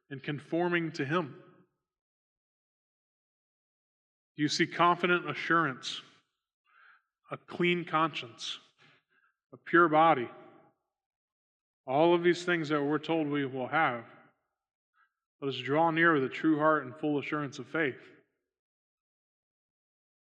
[0.09, 1.35] and conforming to Him.
[4.37, 6.01] You see confident assurance,
[7.31, 8.59] a clean conscience,
[9.53, 10.31] a pure body.
[11.87, 14.05] All of these things that we're told we will have.
[15.43, 18.01] Let us draw near with a true heart and full assurance of faith,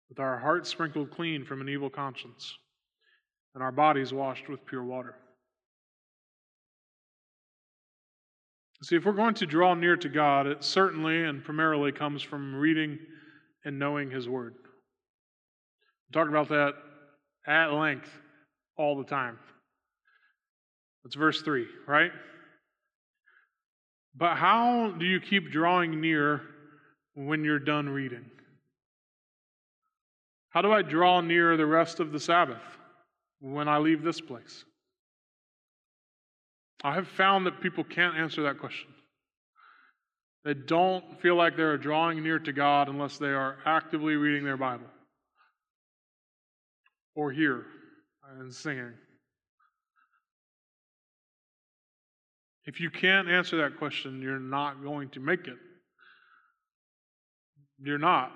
[0.10, 2.53] with our hearts sprinkled clean from an evil conscience,
[3.53, 5.16] and our bodies washed with pure water.
[8.82, 12.55] See, if we're going to draw near to God, it certainly and primarily comes from
[12.55, 12.97] reading
[13.66, 14.55] and knowing His Word.
[16.07, 16.74] We talk about that
[17.45, 18.10] at length
[18.78, 19.38] all the time.
[21.03, 22.12] That's verse 3, right?
[24.16, 26.41] But how do you keep drawing near
[27.16, 28.26] when you're done reading?
[30.50, 32.62] How do I draw near the rest of the Sabbath
[33.39, 34.66] when I leave this place?
[36.84, 38.89] I have found that people can't answer that question.
[40.45, 44.58] They don't feel like they're drawing near to God unless they are actively reading their
[44.58, 44.88] Bible
[47.16, 47.66] or here
[48.39, 48.93] and singing.
[52.66, 55.58] If you can't answer that question, you're not going to make it.
[57.82, 58.32] You're not.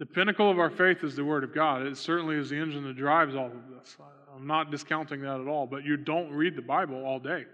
[0.00, 1.82] The pinnacle of our faith is the Word of God.
[1.82, 3.96] It certainly is the engine that drives all of this.
[4.34, 7.44] I'm not discounting that at all, but you don't read the Bible all day.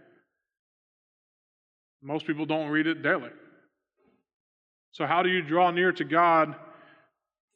[2.03, 3.31] Most people don't read it daily.
[4.93, 6.55] So, how do you draw near to God,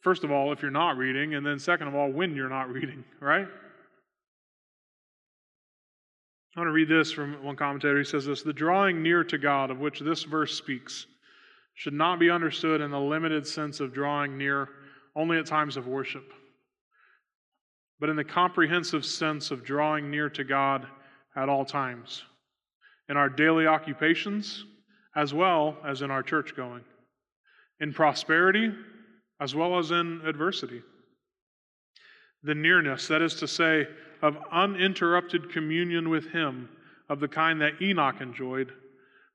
[0.03, 2.69] first of all, if you're not reading, and then second of all, when you're not
[2.73, 3.49] reading, right?
[6.57, 7.99] I want to read this from one commentator.
[7.99, 11.07] He says this The drawing near to God, of which this verse speaks,
[11.75, 14.69] should not be understood in the limited sense of drawing near
[15.17, 16.33] only at times of worship,
[18.01, 20.87] but in the comprehensive sense of drawing near to God
[21.37, 22.23] at all times
[23.09, 24.65] in our daily occupations
[25.17, 26.83] as well as in our church going,
[27.81, 28.73] in prosperity
[29.41, 30.83] as well as in adversity.
[32.43, 33.87] The nearness, that is to say,
[34.23, 36.69] of uninterrupted communion with Him
[37.09, 38.73] of the kind that Enoch enjoyed,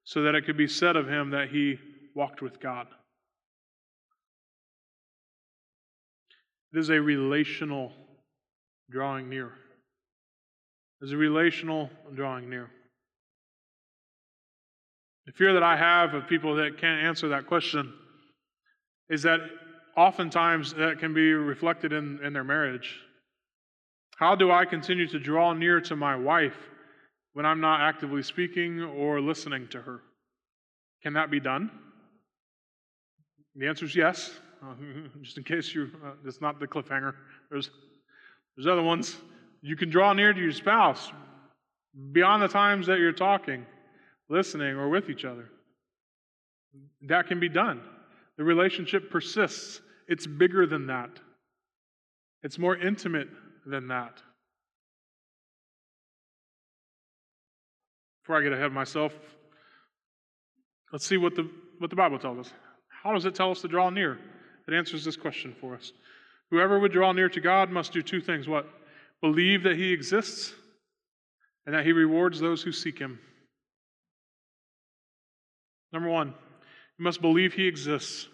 [0.03, 1.77] so that it could be said of him that he
[2.15, 2.87] walked with God.
[6.73, 7.91] It is a relational
[8.89, 9.47] drawing near.
[11.01, 12.69] It is a relational drawing near.
[15.25, 17.93] The fear that I have of people that can't answer that question
[19.09, 19.39] is that
[19.95, 22.99] oftentimes that can be reflected in, in their marriage.
[24.17, 26.57] How do I continue to draw near to my wife
[27.33, 30.01] when I'm not actively speaking or listening to her?
[31.03, 31.71] Can that be done?
[33.55, 34.31] The answer is yes.
[34.63, 34.73] Uh,
[35.21, 37.13] just in case you, uh, it's not the cliffhanger.
[37.49, 37.69] There's,
[38.55, 39.17] there's other ones.
[39.61, 41.11] You can draw near to your spouse
[42.11, 43.65] beyond the times that you're talking
[44.29, 45.49] listening, or with each other.
[47.01, 47.81] That can be done.
[48.37, 49.81] The relationship persists.
[50.07, 51.09] It's bigger than that,
[52.41, 53.27] it's more intimate
[53.65, 54.21] than that.
[58.23, 59.13] Before I get ahead of myself,
[60.91, 62.53] let's see what the, what the Bible tells us.
[63.03, 64.19] How does it tell us to draw near?
[64.67, 65.91] It answers this question for us.
[66.51, 68.67] Whoever would draw near to God must do two things what?
[69.21, 70.53] Believe that He exists
[71.65, 73.19] and that He rewards those who seek Him.
[75.91, 76.33] Number one,
[76.97, 78.27] you must believe he exists.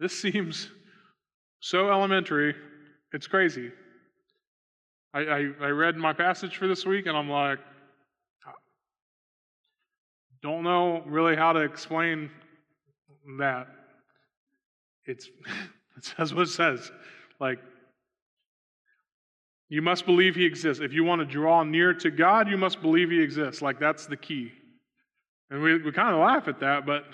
[0.00, 0.70] This seems
[1.60, 2.54] so elementary,
[3.12, 3.70] it's crazy.
[5.12, 7.58] I, I, I, read my passage for this week and I'm like,
[8.46, 8.52] ah,
[10.42, 12.30] don't know really how to explain
[13.36, 13.68] that.
[15.04, 15.26] It's,
[15.96, 16.90] it says what it says.
[17.40, 17.58] Like,
[19.68, 20.82] you must believe he exists.
[20.82, 23.60] If you want to draw near to God, you must believe he exists.
[23.60, 24.50] Like, that's the key.
[25.50, 27.04] And we, we kind of laugh at that, but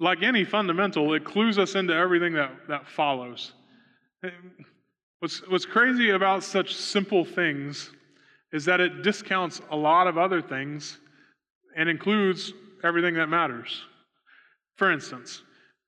[0.00, 3.52] like any fundamental, it clues us into everything that, that follows.
[4.24, 4.30] Eh,
[5.18, 7.90] what's, what's crazy about such simple things
[8.52, 10.98] is that it discounts a lot of other things
[11.76, 12.52] and includes
[12.82, 13.82] everything that matters.
[14.78, 15.42] For instance,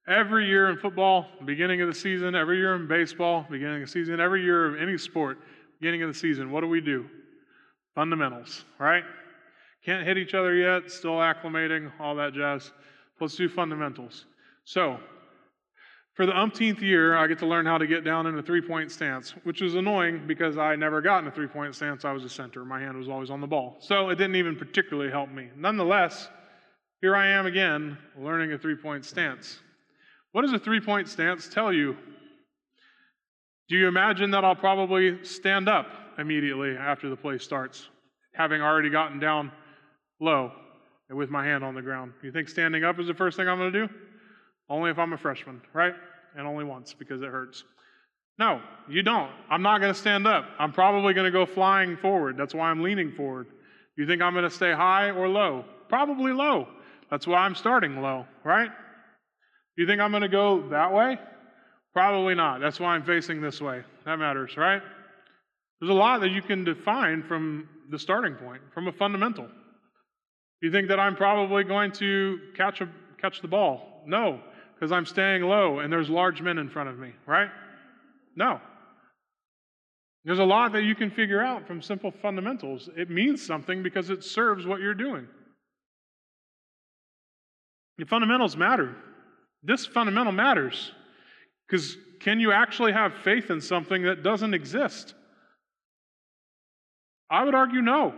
[0.08, 3.92] every year in football, beginning of the season, every year in baseball, beginning of the
[3.92, 5.38] season, every year of any sport,
[5.80, 7.06] beginning of the season, what do we do?
[7.94, 9.04] Fundamentals, right?
[9.84, 12.72] Can't hit each other yet, still acclimating, all that jazz.
[13.20, 14.26] Let's do fundamentals.
[14.64, 14.98] So,
[16.14, 18.60] for the umpteenth year, I get to learn how to get down in a three
[18.60, 22.04] point stance, which is annoying because I never got in a three point stance.
[22.04, 22.64] I was a center.
[22.64, 23.76] My hand was always on the ball.
[23.80, 25.48] So it didn't even particularly help me.
[25.56, 26.28] Nonetheless,
[27.00, 29.58] here I am again learning a three point stance.
[30.32, 31.96] What does a three point stance tell you?
[33.68, 35.86] Do you imagine that I'll probably stand up
[36.18, 37.88] immediately after the play starts,
[38.34, 39.50] having already gotten down
[40.20, 40.52] low
[41.08, 42.12] and with my hand on the ground.
[42.22, 43.92] You think standing up is the first thing I'm going to do?
[44.68, 45.94] Only if I'm a freshman, right?
[46.36, 47.64] And only once because it hurts.
[48.38, 49.30] No, you don't.
[49.50, 50.46] I'm not going to stand up.
[50.58, 52.36] I'm probably going to go flying forward.
[52.36, 53.48] That's why I'm leaning forward.
[53.96, 55.64] You think I'm going to stay high or low?
[55.88, 56.68] Probably low.
[57.10, 58.70] That's why I'm starting low, right?
[59.76, 61.18] You think I'm going to go that way?
[61.92, 62.60] Probably not.
[62.60, 63.82] That's why I'm facing this way.
[64.04, 64.82] That matters, right?
[65.80, 69.48] There's a lot that you can define from the starting point, from a fundamental.
[70.62, 72.88] You think that I'm probably going to catch, a,
[73.20, 74.02] catch the ball?
[74.06, 74.40] No,
[74.74, 77.48] because I'm staying low and there's large men in front of me, right?
[78.36, 78.60] No.
[80.24, 82.90] There's a lot that you can figure out from simple fundamentals.
[82.96, 85.26] It means something because it serves what you're doing.
[88.00, 88.96] The fundamentals matter.
[89.62, 90.90] This fundamental matters
[91.68, 95.12] because can you actually have faith in something that doesn't exist?
[97.30, 98.14] I would argue no.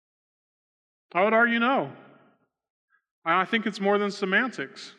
[1.14, 1.90] I would argue no.
[3.24, 4.92] I think it's more than semantics.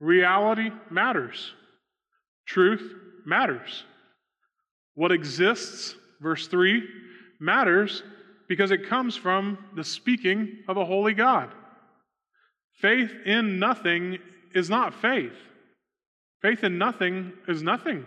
[0.00, 1.52] Reality matters,
[2.46, 2.94] truth
[3.26, 3.84] matters.
[4.94, 6.82] What exists, verse 3,
[7.40, 8.02] matters
[8.48, 11.52] because it comes from the speaking of a holy God.
[12.82, 14.18] Faith in nothing
[14.54, 15.32] is not faith.
[16.42, 18.04] Faith in nothing is nothing.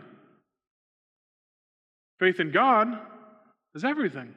[2.20, 3.00] Faith in God
[3.74, 4.36] is everything.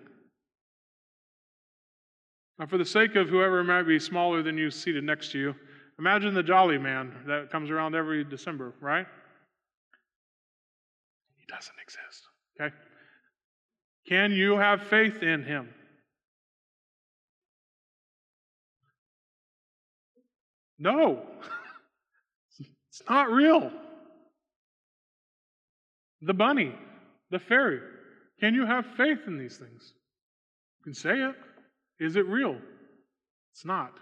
[2.59, 5.55] Now, for the sake of whoever might be smaller than you seated next to you,
[5.99, 9.07] imagine the jolly man that comes around every December, right?
[11.37, 12.23] He doesn't exist,
[12.61, 12.75] okay?
[14.09, 15.69] Can you have faith in him?
[20.79, 21.23] No,
[22.59, 23.71] it's not real.
[26.23, 26.75] The bunny,
[27.31, 27.81] the fairy,
[28.41, 29.93] can you have faith in these things?
[30.79, 31.35] You can say it.
[32.01, 32.57] Is it real?
[33.53, 33.93] It's not.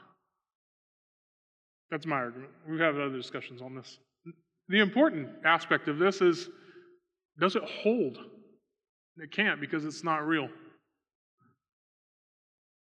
[1.91, 2.51] That's my argument.
[2.69, 3.99] We've had other discussions on this.
[4.69, 6.49] The important aspect of this is
[7.39, 8.19] does it hold?
[9.19, 10.49] It can't because it's not real.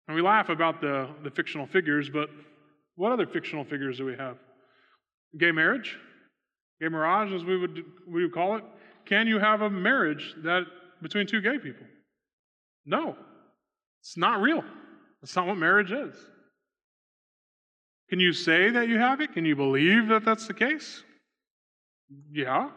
[0.07, 2.29] And we laugh about the, the fictional figures, but
[2.97, 4.37] what other fictional figures do we have?
[5.37, 5.97] Gay marriage?
[6.81, 8.63] Gay mirage, as we would, we would call it.
[9.05, 10.63] Can you have a marriage that
[11.01, 11.85] between two gay people?
[12.85, 13.15] No.
[14.01, 14.63] It's not real.
[15.21, 16.15] That's not what marriage is.
[18.09, 19.33] Can you say that you have it?
[19.33, 21.03] Can you believe that that's the case?
[22.31, 22.69] Yeah.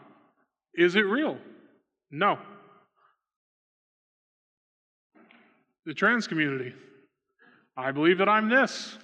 [0.75, 1.37] Is it real?
[2.11, 2.37] No.
[5.85, 6.73] The trans community.
[7.75, 8.97] I believe that I'm this.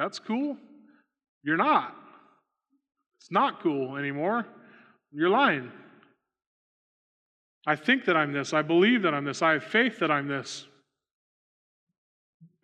[0.00, 0.56] That's cool.
[1.42, 1.94] You're not.
[3.20, 4.46] It's not cool anymore.
[5.12, 5.70] You're lying.
[7.66, 8.54] I think that I'm this.
[8.54, 9.42] I believe that I'm this.
[9.42, 10.66] I have faith that I'm this.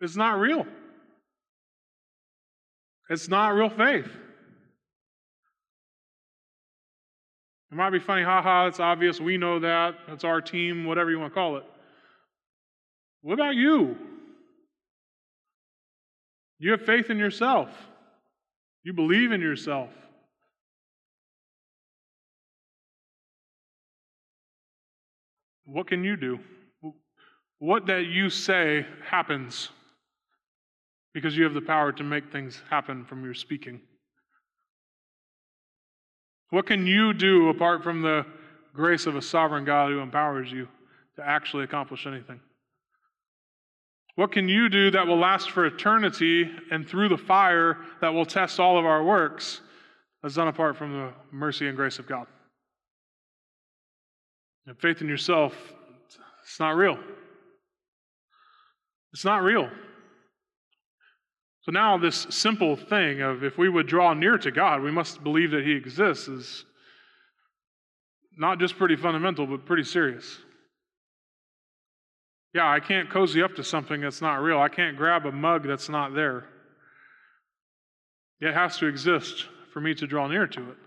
[0.01, 0.65] It's not real.
[3.07, 4.09] It's not real faith.
[7.71, 11.19] It might be funny, haha, it's obvious, we know that, that's our team, whatever you
[11.19, 11.65] want to call it.
[13.21, 14.06] What about you?
[16.59, 17.69] You have faith in yourself.
[18.83, 19.89] You believe in yourself.
[25.65, 26.39] What can you do?
[27.59, 29.69] What that you say happens
[31.13, 33.81] because you have the power to make things happen from your speaking.
[36.51, 38.25] What can you do apart from the
[38.73, 40.67] grace of a sovereign God who empowers you
[41.17, 42.39] to actually accomplish anything?
[44.17, 48.25] What can you do that will last for eternity and through the fire that will
[48.25, 49.61] test all of our works
[50.23, 52.25] as done apart from the mercy and grace of God?
[54.65, 55.53] And faith in yourself,
[56.43, 56.97] it's not real.
[59.13, 59.69] It's not real.
[61.61, 65.23] So now, this simple thing of if we would draw near to God, we must
[65.23, 66.65] believe that He exists is
[68.35, 70.39] not just pretty fundamental, but pretty serious.
[72.53, 74.59] Yeah, I can't cozy up to something that's not real.
[74.59, 76.45] I can't grab a mug that's not there.
[78.39, 80.77] It has to exist for me to draw near to it.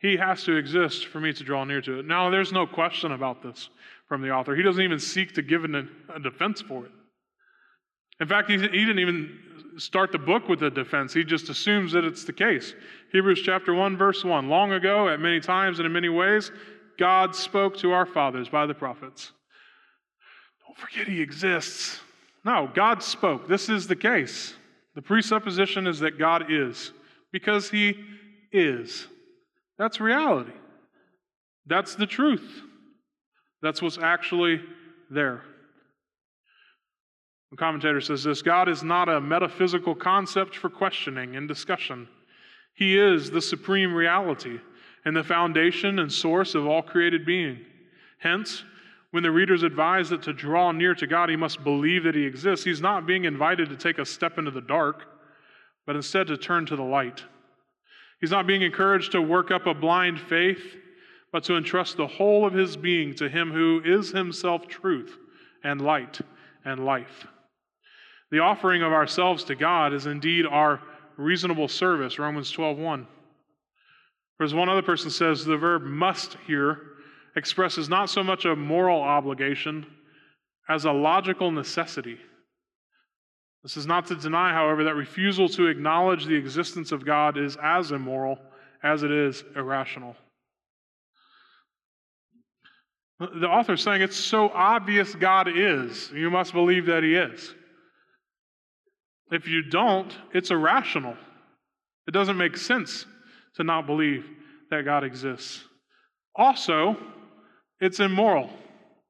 [0.00, 2.06] He has to exist for me to draw near to it.
[2.06, 3.68] Now, there's no question about this
[4.08, 4.56] from the author.
[4.56, 6.92] He doesn't even seek to give a defense for it.
[8.20, 9.38] In fact, he, he didn't even
[9.76, 11.14] start the book with a defense.
[11.14, 12.74] He just assumes that it's the case.
[13.12, 14.48] Hebrews chapter 1, verse 1.
[14.48, 16.50] Long ago, at many times and in many ways,
[16.98, 19.32] God spoke to our fathers by the prophets.
[20.72, 22.00] Don't forget he exists.
[22.46, 23.46] No, God spoke.
[23.46, 24.54] This is the case.
[24.94, 26.92] The presupposition is that God is,
[27.30, 27.94] because he
[28.52, 29.06] is.
[29.78, 30.52] That's reality.
[31.66, 32.62] That's the truth.
[33.60, 34.62] That's what's actually
[35.10, 35.42] there.
[37.50, 42.08] The commentator says this God is not a metaphysical concept for questioning and discussion.
[42.74, 44.58] He is the supreme reality
[45.04, 47.60] and the foundation and source of all created being.
[48.18, 48.64] Hence,
[49.12, 52.14] when the reader is advised that to draw near to God, he must believe that
[52.14, 55.04] he exists, he's not being invited to take a step into the dark,
[55.86, 57.22] but instead to turn to the light.
[58.20, 60.76] He's not being encouraged to work up a blind faith,
[61.30, 65.18] but to entrust the whole of his being to him who is himself truth
[65.62, 66.20] and light
[66.64, 67.26] and life.
[68.30, 70.80] The offering of ourselves to God is indeed our
[71.18, 73.06] reasonable service, Romans 12:1.
[74.40, 76.91] Or as one other person says, the verb must here
[77.36, 79.86] expresses not so much a moral obligation
[80.68, 82.18] as a logical necessity.
[83.62, 87.56] This is not to deny, however, that refusal to acknowledge the existence of God is
[87.62, 88.38] as immoral
[88.82, 90.16] as it is irrational.
[93.20, 97.54] The author is saying it's so obvious God is, you must believe that He is.
[99.30, 101.16] If you don't, it's irrational.
[102.08, 103.06] It doesn't make sense
[103.54, 104.26] to not believe
[104.70, 105.64] that God exists.
[106.34, 106.96] Also,
[107.82, 108.48] it's immoral.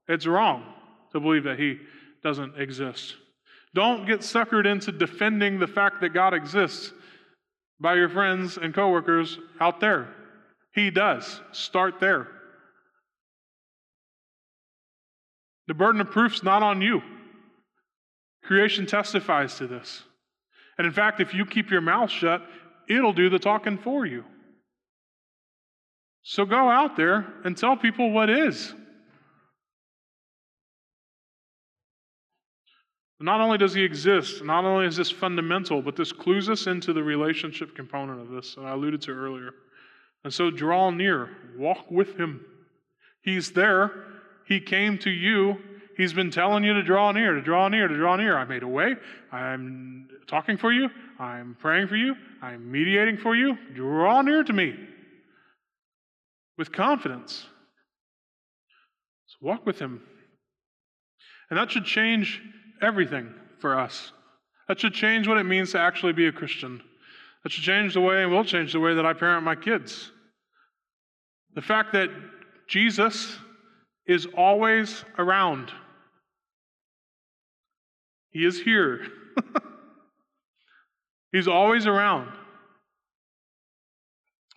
[0.09, 0.65] It's wrong
[1.13, 1.79] to believe that He
[2.25, 3.15] doesn't exist.
[3.75, 6.93] Don't get suckered into defending the fact that God exists
[7.79, 10.09] by your friends and coworkers out there.
[10.75, 11.41] He does.
[11.53, 12.29] Start there.
[15.69, 17.03] The burden of proof's not on you.
[18.43, 20.03] Creation testifies to this.
[20.79, 22.43] And in fact, if you keep your mouth shut,
[22.89, 24.25] it'll do the talking for you.
[26.23, 28.75] So go out there and tell people what is.
[33.21, 36.93] Not only does he exist, not only is this fundamental, but this clues us into
[36.93, 39.55] the relationship component of this that I alluded to earlier.
[40.25, 42.45] And so draw near, walk with him.
[43.23, 43.93] He's there.
[44.47, 45.57] He came to you.
[45.97, 48.37] He's been telling you to draw near, to draw near, to draw near.
[48.37, 48.97] I made a way.
[49.31, 50.89] I'm talking for you.
[51.21, 52.17] I'm praying for you.
[52.41, 53.57] I'm mediating for you.
[53.75, 54.75] Draw near to me
[56.63, 57.45] with confidence.
[59.27, 60.01] So walk with him.
[61.51, 62.41] And that should change
[62.81, 64.13] everything for us.
[64.69, 66.81] That should change what it means to actually be a Christian.
[67.43, 70.13] That should change the way and will change the way that I parent my kids.
[71.57, 72.11] The fact that
[72.69, 73.37] Jesus
[74.07, 75.73] is always around.
[78.31, 79.05] He is here.
[81.33, 82.29] He's always around.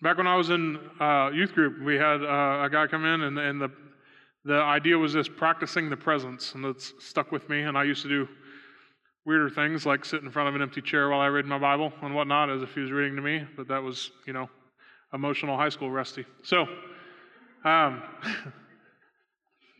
[0.06, 3.22] Back when I was in uh, youth group, we had uh, a guy come in,
[3.22, 3.72] and, and the
[4.44, 7.62] the idea was just practicing the presence, and that's stuck with me.
[7.62, 8.28] And I used to do
[9.26, 11.92] weirder things like sit in front of an empty chair while I read my Bible
[12.04, 13.46] and whatnot, as if he was reading to me.
[13.58, 14.48] But that was, you know,
[15.12, 16.24] emotional high school Rusty.
[16.44, 16.68] So,
[17.64, 18.04] um,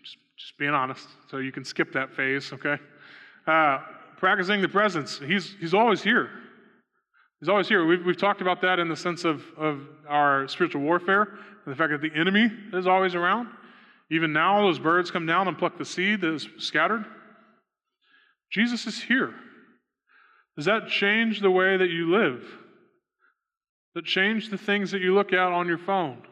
[0.04, 1.08] just, just being honest.
[1.30, 2.78] So you can skip that phase, okay?
[3.46, 3.78] Uh,
[4.18, 5.20] practicing the presence.
[5.20, 6.32] He's he's always here.
[7.46, 7.86] He's always here.
[7.86, 9.80] We've, we've talked about that in the sense of, of
[10.10, 11.22] our spiritual warfare
[11.64, 13.50] and the fact that the enemy is always around.
[14.10, 17.06] Even now, those birds come down and pluck the seed that is scattered.
[18.52, 19.36] Jesus is here.
[20.56, 22.42] Does that change the way that you live?
[22.42, 26.24] Does that change the things that you look at on your phone?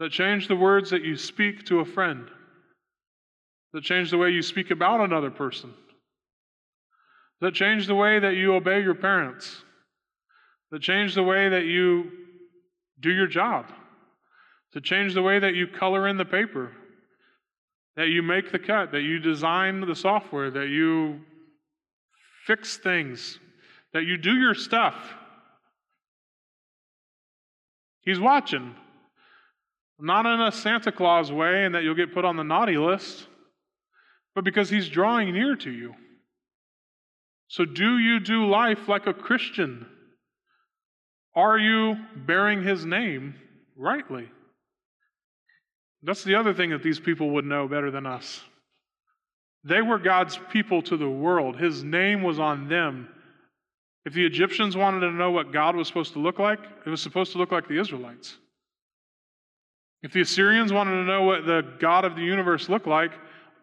[0.00, 2.24] Does that change the words that you speak to a friend?
[2.24, 2.32] Does
[3.74, 5.68] that change the way you speak about another person?
[5.68, 9.64] Does that change the way that you obey your parents?
[10.70, 12.10] That change the way that you
[13.00, 13.66] do your job?
[14.76, 16.70] to change the way that you color in the paper,
[17.96, 21.20] that you make the cut, that you design the software, that you
[22.46, 23.38] fix things,
[23.94, 24.94] that you do your stuff.
[28.02, 28.74] He's watching.
[29.98, 33.28] Not in a Santa Claus way and that you'll get put on the naughty list,
[34.34, 35.94] but because he's drawing near to you.
[37.48, 39.86] So, do you do life like a Christian?
[41.36, 43.34] Are you bearing his name
[43.76, 44.28] rightly?
[46.02, 48.42] That's the other thing that these people would know better than us.
[49.64, 53.08] They were God's people to the world, His name was on them.
[54.04, 57.02] If the Egyptians wanted to know what God was supposed to look like, it was
[57.02, 58.36] supposed to look like the Israelites.
[60.04, 63.10] If the Assyrians wanted to know what the God of the universe looked like,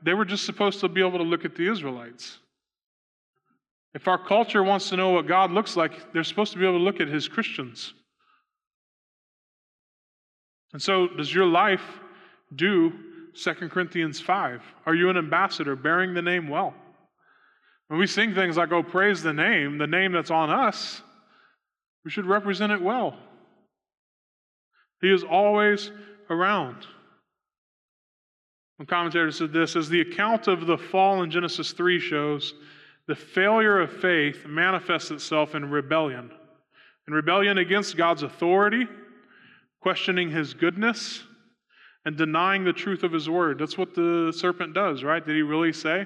[0.01, 2.39] they were just supposed to be able to look at the Israelites.
[3.93, 6.79] If our culture wants to know what God looks like, they're supposed to be able
[6.79, 7.93] to look at His Christians.
[10.73, 11.83] And so, does your life
[12.55, 12.91] do
[13.35, 14.61] 2 Corinthians 5?
[14.85, 16.73] Are you an ambassador bearing the name well?
[17.87, 21.03] When we sing things like, oh, praise the name, the name that's on us,
[22.03, 23.17] we should represent it well.
[25.01, 25.91] He is always
[26.29, 26.87] around.
[28.77, 32.55] One commentator said this as the account of the fall in Genesis 3 shows,
[33.07, 36.31] the failure of faith manifests itself in rebellion.
[37.07, 38.87] In rebellion against God's authority,
[39.81, 41.23] questioning his goodness,
[42.05, 43.59] and denying the truth of his word.
[43.59, 45.25] That's what the serpent does, right?
[45.25, 46.05] Did he really say?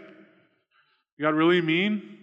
[1.20, 2.18] God really mean?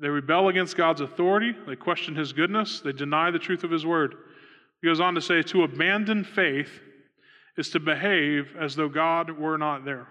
[0.00, 3.84] They rebel against God's authority, they question his goodness, they deny the truth of his
[3.84, 4.14] word.
[4.80, 6.70] He goes on to say, to abandon faith
[7.56, 10.06] is to behave as though God were not there.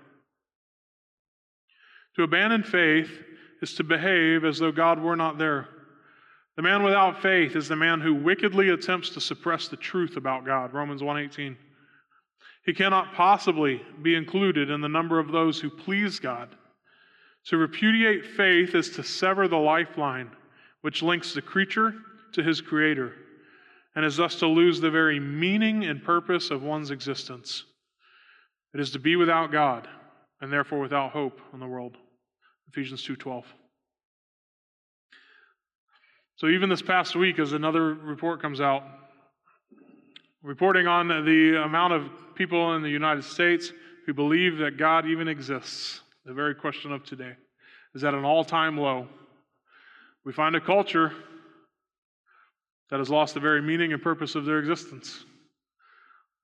[2.18, 3.12] To abandon faith
[3.62, 5.70] is to behave as though God were not there.
[6.56, 10.44] The man without faith is the man who wickedly attempts to suppress the truth about
[10.44, 10.74] God.
[10.74, 11.56] Romans 1:18.
[12.66, 16.50] He cannot possibly be included in the number of those who please God.
[17.46, 20.32] To repudiate faith is to sever the lifeline
[20.82, 21.94] which links the creature
[22.34, 23.14] to his creator
[23.96, 27.64] and is thus to lose the very meaning and purpose of one's existence.
[28.74, 29.88] It is to be without God
[30.42, 31.98] and therefore without hope in the world.
[32.68, 33.46] Ephesians 2:12.
[36.36, 38.84] So even this past week as another report comes out
[40.44, 43.74] reporting on the amount of people in the United States
[44.06, 47.34] who believe that God even exists, the very question of today,
[47.94, 49.08] is at an all-time low.
[50.24, 51.12] We find a culture
[52.90, 55.26] that has lost the very meaning and purpose of their existence.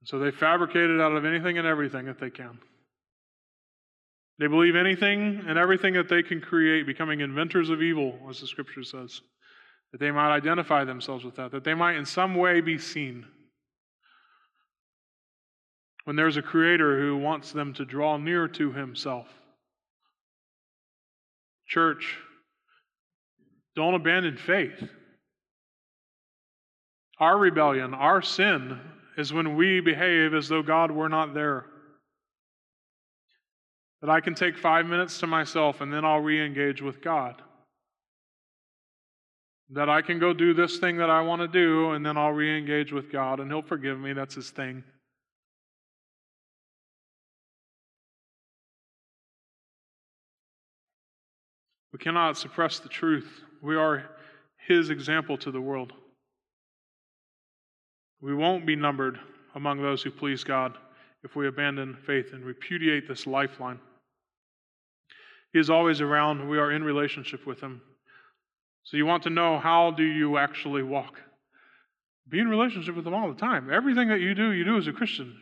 [0.03, 2.59] So they fabricate it out of anything and everything that they can.
[4.43, 8.47] They believe anything and everything that they can create, becoming inventors of evil, as the
[8.47, 9.21] scripture says,
[9.93, 13.25] that they might identify themselves with that, that they might in some way be seen.
[16.03, 19.27] When there's a creator who wants them to draw near to himself.
[21.65, 22.17] Church,
[23.77, 24.89] don't abandon faith.
[27.17, 28.77] Our rebellion, our sin,
[29.17, 31.67] is when we behave as though God were not there.
[34.03, 37.41] That I can take five minutes to myself and then I'll re engage with God.
[39.69, 42.33] That I can go do this thing that I want to do and then I'll
[42.33, 44.11] re engage with God and He'll forgive me.
[44.11, 44.83] That's His thing.
[51.93, 53.39] We cannot suppress the truth.
[53.61, 54.03] We are
[54.67, 55.93] His example to the world.
[58.19, 59.17] We won't be numbered
[59.55, 60.77] among those who please God
[61.23, 63.79] if we abandon faith and repudiate this lifeline.
[65.53, 66.49] He is always around.
[66.49, 67.81] We are in relationship with Him.
[68.83, 71.19] So you want to know how do you actually walk?
[72.27, 73.71] Be in relationship with Him all the time.
[73.71, 75.37] Everything that you do, you do as a Christian.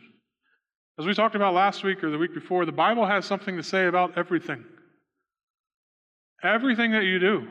[0.98, 3.62] As we talked about last week or the week before, the Bible has something to
[3.62, 4.64] say about everything.
[6.44, 7.48] Everything that you do,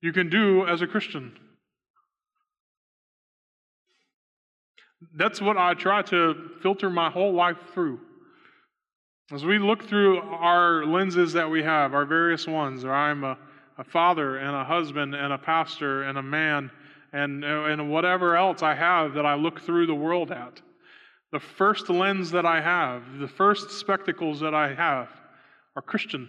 [0.00, 1.36] you can do as a Christian.
[5.16, 8.00] That's what I try to filter my whole life through.
[9.32, 13.36] As we look through our lenses that we have, our various ones, or I'm a,
[13.76, 16.70] a father and a husband and a pastor and a man
[17.12, 20.60] and, and whatever else I have that I look through the world at.
[21.32, 25.08] The first lens that I have, the first spectacles that I have
[25.74, 26.28] are Christian.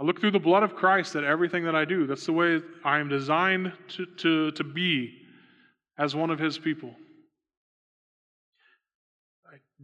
[0.00, 2.06] I look through the blood of Christ at everything that I do.
[2.06, 5.12] That's the way I am designed to, to, to be
[5.98, 6.94] as one of his people.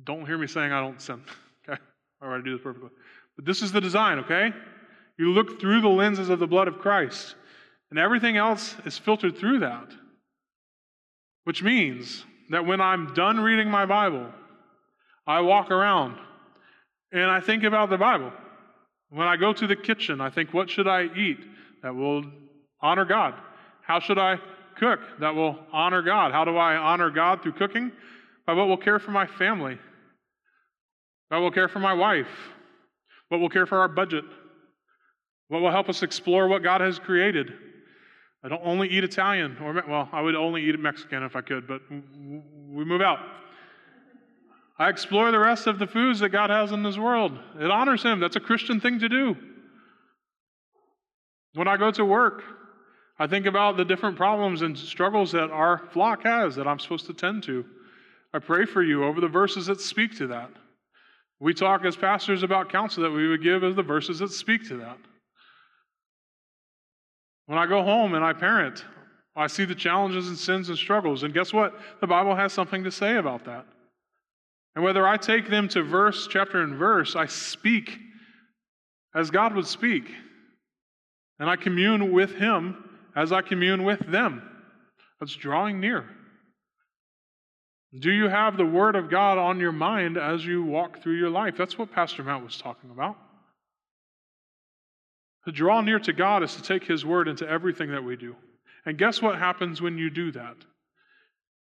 [0.02, 1.22] Don't hear me saying I don't sin.
[1.66, 1.80] Okay?
[2.20, 2.90] All right, I do this perfectly.
[3.36, 4.52] But this is the design, okay?
[5.16, 7.36] You look through the lenses of the blood of Christ,
[7.88, 9.90] and everything else is filtered through that.
[11.44, 14.26] Which means that when I'm done reading my Bible,
[15.26, 16.18] I walk around
[17.12, 18.32] and I think about the Bible.
[19.10, 21.38] When I go to the kitchen, I think, what should I eat
[21.82, 22.24] that will
[22.80, 23.34] honor God?
[23.82, 24.38] How should I
[24.76, 26.32] cook that will honor God?
[26.32, 27.92] How do I honor God through cooking?
[28.46, 29.78] By what will care for my family,
[31.28, 32.28] what will care for my wife,
[33.28, 34.24] what will care for our budget,
[35.48, 37.52] what will help us explore what God has created.
[38.42, 41.66] I don't only eat Italian, or well, I would only eat Mexican if I could,
[41.66, 43.20] but we move out.
[44.78, 47.38] I explore the rest of the foods that God has in this world.
[47.58, 48.20] It honors Him.
[48.20, 49.36] That's a Christian thing to do.
[51.54, 52.42] When I go to work,
[53.18, 57.06] I think about the different problems and struggles that our flock has that I'm supposed
[57.06, 57.64] to tend to.
[58.34, 60.50] I pray for you over the verses that speak to that.
[61.38, 64.66] We talk as pastors about counsel that we would give as the verses that speak
[64.68, 64.98] to that.
[67.46, 68.84] When I go home and I parent,
[69.36, 71.22] I see the challenges and sins and struggles.
[71.22, 71.78] And guess what?
[72.00, 73.66] The Bible has something to say about that.
[74.74, 77.98] And whether I take them to verse, chapter, and verse, I speak
[79.14, 80.10] as God would speak.
[81.38, 82.82] And I commune with Him
[83.14, 84.42] as I commune with them.
[85.20, 86.04] That's drawing near.
[87.98, 91.30] Do you have the Word of God on your mind as you walk through your
[91.30, 91.54] life?
[91.56, 93.16] That's what Pastor Matt was talking about.
[95.46, 98.34] To draw near to God is to take His Word into everything that we do.
[98.84, 100.56] And guess what happens when you do that?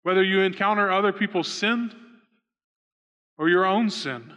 [0.03, 1.91] Whether you encounter other people's sin
[3.37, 4.33] or your own sin,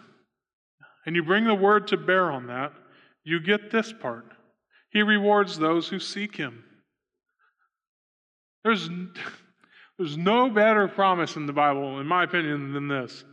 [1.05, 2.73] and you bring the Word to bear on that,
[3.23, 4.25] you get this part.
[4.91, 6.63] He rewards those who seek Him.
[8.63, 8.89] There's.
[9.97, 13.23] There's no better promise in the Bible, in my opinion, than this.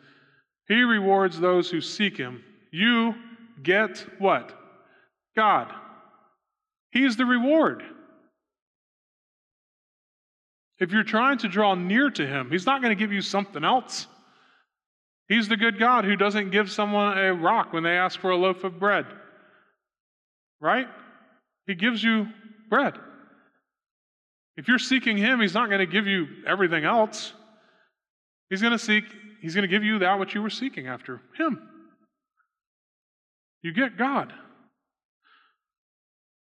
[0.69, 2.43] He rewards those who seek Him.
[2.71, 3.15] You
[3.63, 4.53] get what?
[5.37, 5.73] God.
[6.93, 7.83] He's the reward.
[10.79, 13.65] If you're trying to draw near to Him, He's not going to give you something
[13.65, 14.07] else.
[15.29, 18.37] He's the good God who doesn't give someone a rock when they ask for a
[18.37, 19.07] loaf of bread.
[20.61, 20.89] Right?
[21.67, 22.27] He gives you
[22.69, 22.95] bread.
[24.61, 27.33] If you're seeking Him, He's not going to give you everything else.
[28.51, 29.05] He's going to seek,
[29.41, 31.67] He's going to give you that which you were seeking after Him.
[33.63, 34.31] You get God.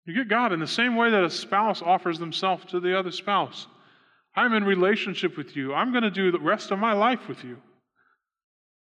[0.07, 3.11] You get God in the same way that a spouse offers themselves to the other
[3.11, 3.67] spouse.
[4.37, 5.75] I'm in relationship with you.
[5.75, 7.57] I'm going to do the rest of my life with you.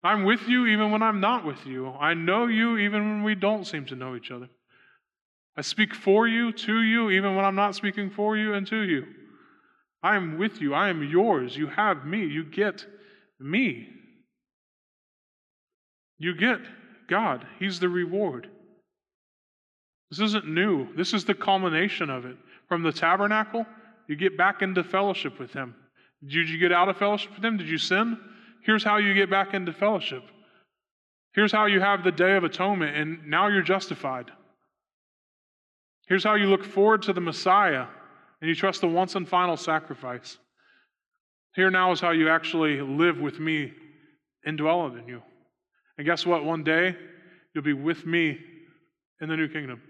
[0.04, 1.88] I'm with you even when I'm not with you.
[1.88, 4.50] I know you even when we don't seem to know each other.
[5.56, 8.82] I speak for you, to you, even when I'm not speaking for you and to
[8.82, 9.06] you.
[10.02, 10.74] I am with you.
[10.74, 11.56] I am yours.
[11.56, 12.26] You have me.
[12.26, 12.86] You get
[13.40, 13.88] me.
[16.18, 16.60] You get
[17.08, 17.46] God.
[17.60, 18.50] He's the reward.
[20.10, 20.94] This isn't new.
[20.96, 22.38] This is the culmination of it.
[22.68, 23.66] From the tabernacle,
[24.08, 25.76] you get back into fellowship with Him.
[26.26, 27.58] Did you get out of fellowship with Him?
[27.58, 28.18] Did you sin?
[28.64, 30.24] Here's how you get back into fellowship.
[31.34, 34.32] Here's how you have the day of atonement, and now you're justified.
[36.08, 37.86] Here's how you look forward to the Messiah
[38.42, 40.38] and you trust the once and final sacrifice.
[41.56, 43.72] Here now is how you actually live with me
[44.46, 45.22] indwelling in you.
[45.98, 46.44] And guess what?
[46.44, 46.96] One day
[47.54, 48.38] you'll be with me
[49.22, 49.82] in the new kingdom.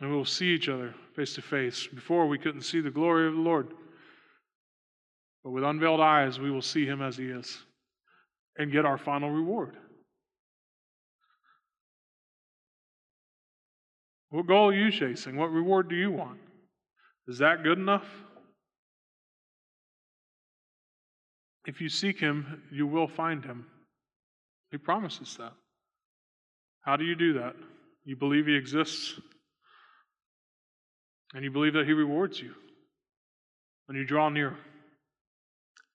[0.00, 1.86] And we will see each other face to face.
[1.86, 3.72] Before we couldn't see the glory of the Lord.
[5.42, 7.58] But with unveiled eyes, we will see him as he is
[8.58, 9.76] and get our final reward.
[14.36, 15.38] What goal are you chasing?
[15.38, 16.38] What reward do you want?
[17.26, 18.04] Is that good enough?
[21.64, 23.64] If you seek him, you will find him.
[24.70, 25.54] He promises that.
[26.82, 27.54] How do you do that?
[28.04, 29.18] You believe he exists,
[31.32, 32.52] and you believe that he rewards you
[33.86, 34.54] when you draw near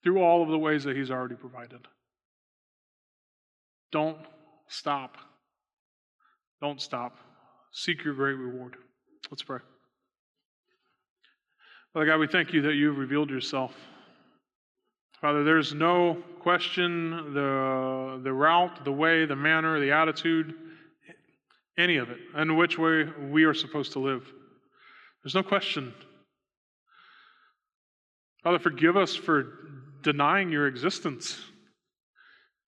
[0.04, 1.82] through all of the ways that he's already provided.
[3.92, 4.18] Don't
[4.68, 5.16] stop.
[6.60, 7.20] Don't stop.
[7.72, 8.76] Seek your great reward.
[9.30, 9.60] Let's pray.
[11.94, 13.74] Father God, we thank you that you have revealed yourself.
[15.22, 20.54] Father, there's no question the, the route, the way, the manner, the attitude,
[21.78, 24.26] any of it, and which way we are supposed to live.
[25.24, 25.94] There's no question.
[28.44, 29.46] Father, forgive us for
[30.02, 31.40] denying your existence.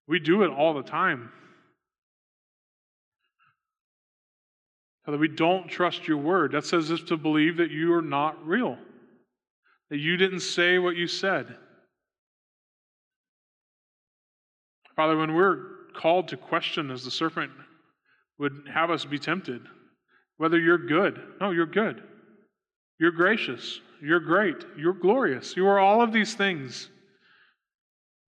[0.07, 1.31] We do it all the time.
[5.05, 6.53] Father, we don't trust your word.
[6.53, 8.79] That says us to believe that you are not real,
[9.91, 11.57] that you didn't say what you said.
[14.95, 15.59] Father, when we're
[15.95, 17.51] called to question, as the serpent
[18.39, 19.63] would have us be tempted,
[20.37, 22.03] whether you're good, no, you're good.
[22.99, 23.81] You're gracious.
[24.01, 24.65] You're great.
[24.77, 25.57] You're glorious.
[25.57, 26.89] You are all of these things.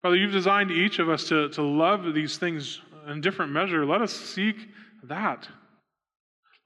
[0.01, 3.85] Father, you've designed each of us to, to love these things in different measure.
[3.85, 4.55] Let us seek
[5.03, 5.47] that.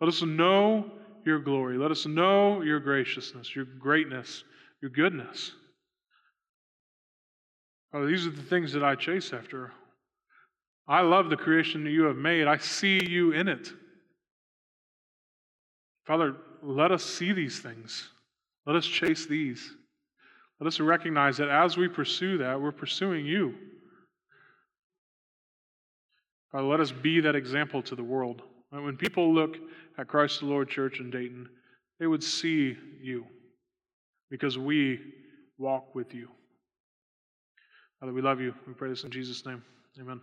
[0.03, 0.91] Let us know
[1.25, 1.77] your glory.
[1.77, 4.43] Let us know your graciousness, your greatness,
[4.81, 5.53] your goodness.
[7.89, 9.71] Father, these are the things that I chase after.
[10.89, 12.47] I love the creation that you have made.
[12.47, 13.71] I see you in it.
[16.05, 18.09] Father, let us see these things.
[18.65, 19.71] Let us chase these.
[20.59, 23.55] Let us recognize that as we pursue that, we're pursuing you.
[26.51, 28.41] Father, let us be that example to the world.
[28.81, 29.57] When people look
[29.97, 31.47] at Christ the Lord Church in Dayton,
[31.99, 33.25] they would see you
[34.29, 34.99] because we
[35.57, 36.27] walk with you.
[37.99, 38.53] Father, we love you.
[38.67, 39.63] We pray this in Jesus' name.
[39.99, 40.19] Amen.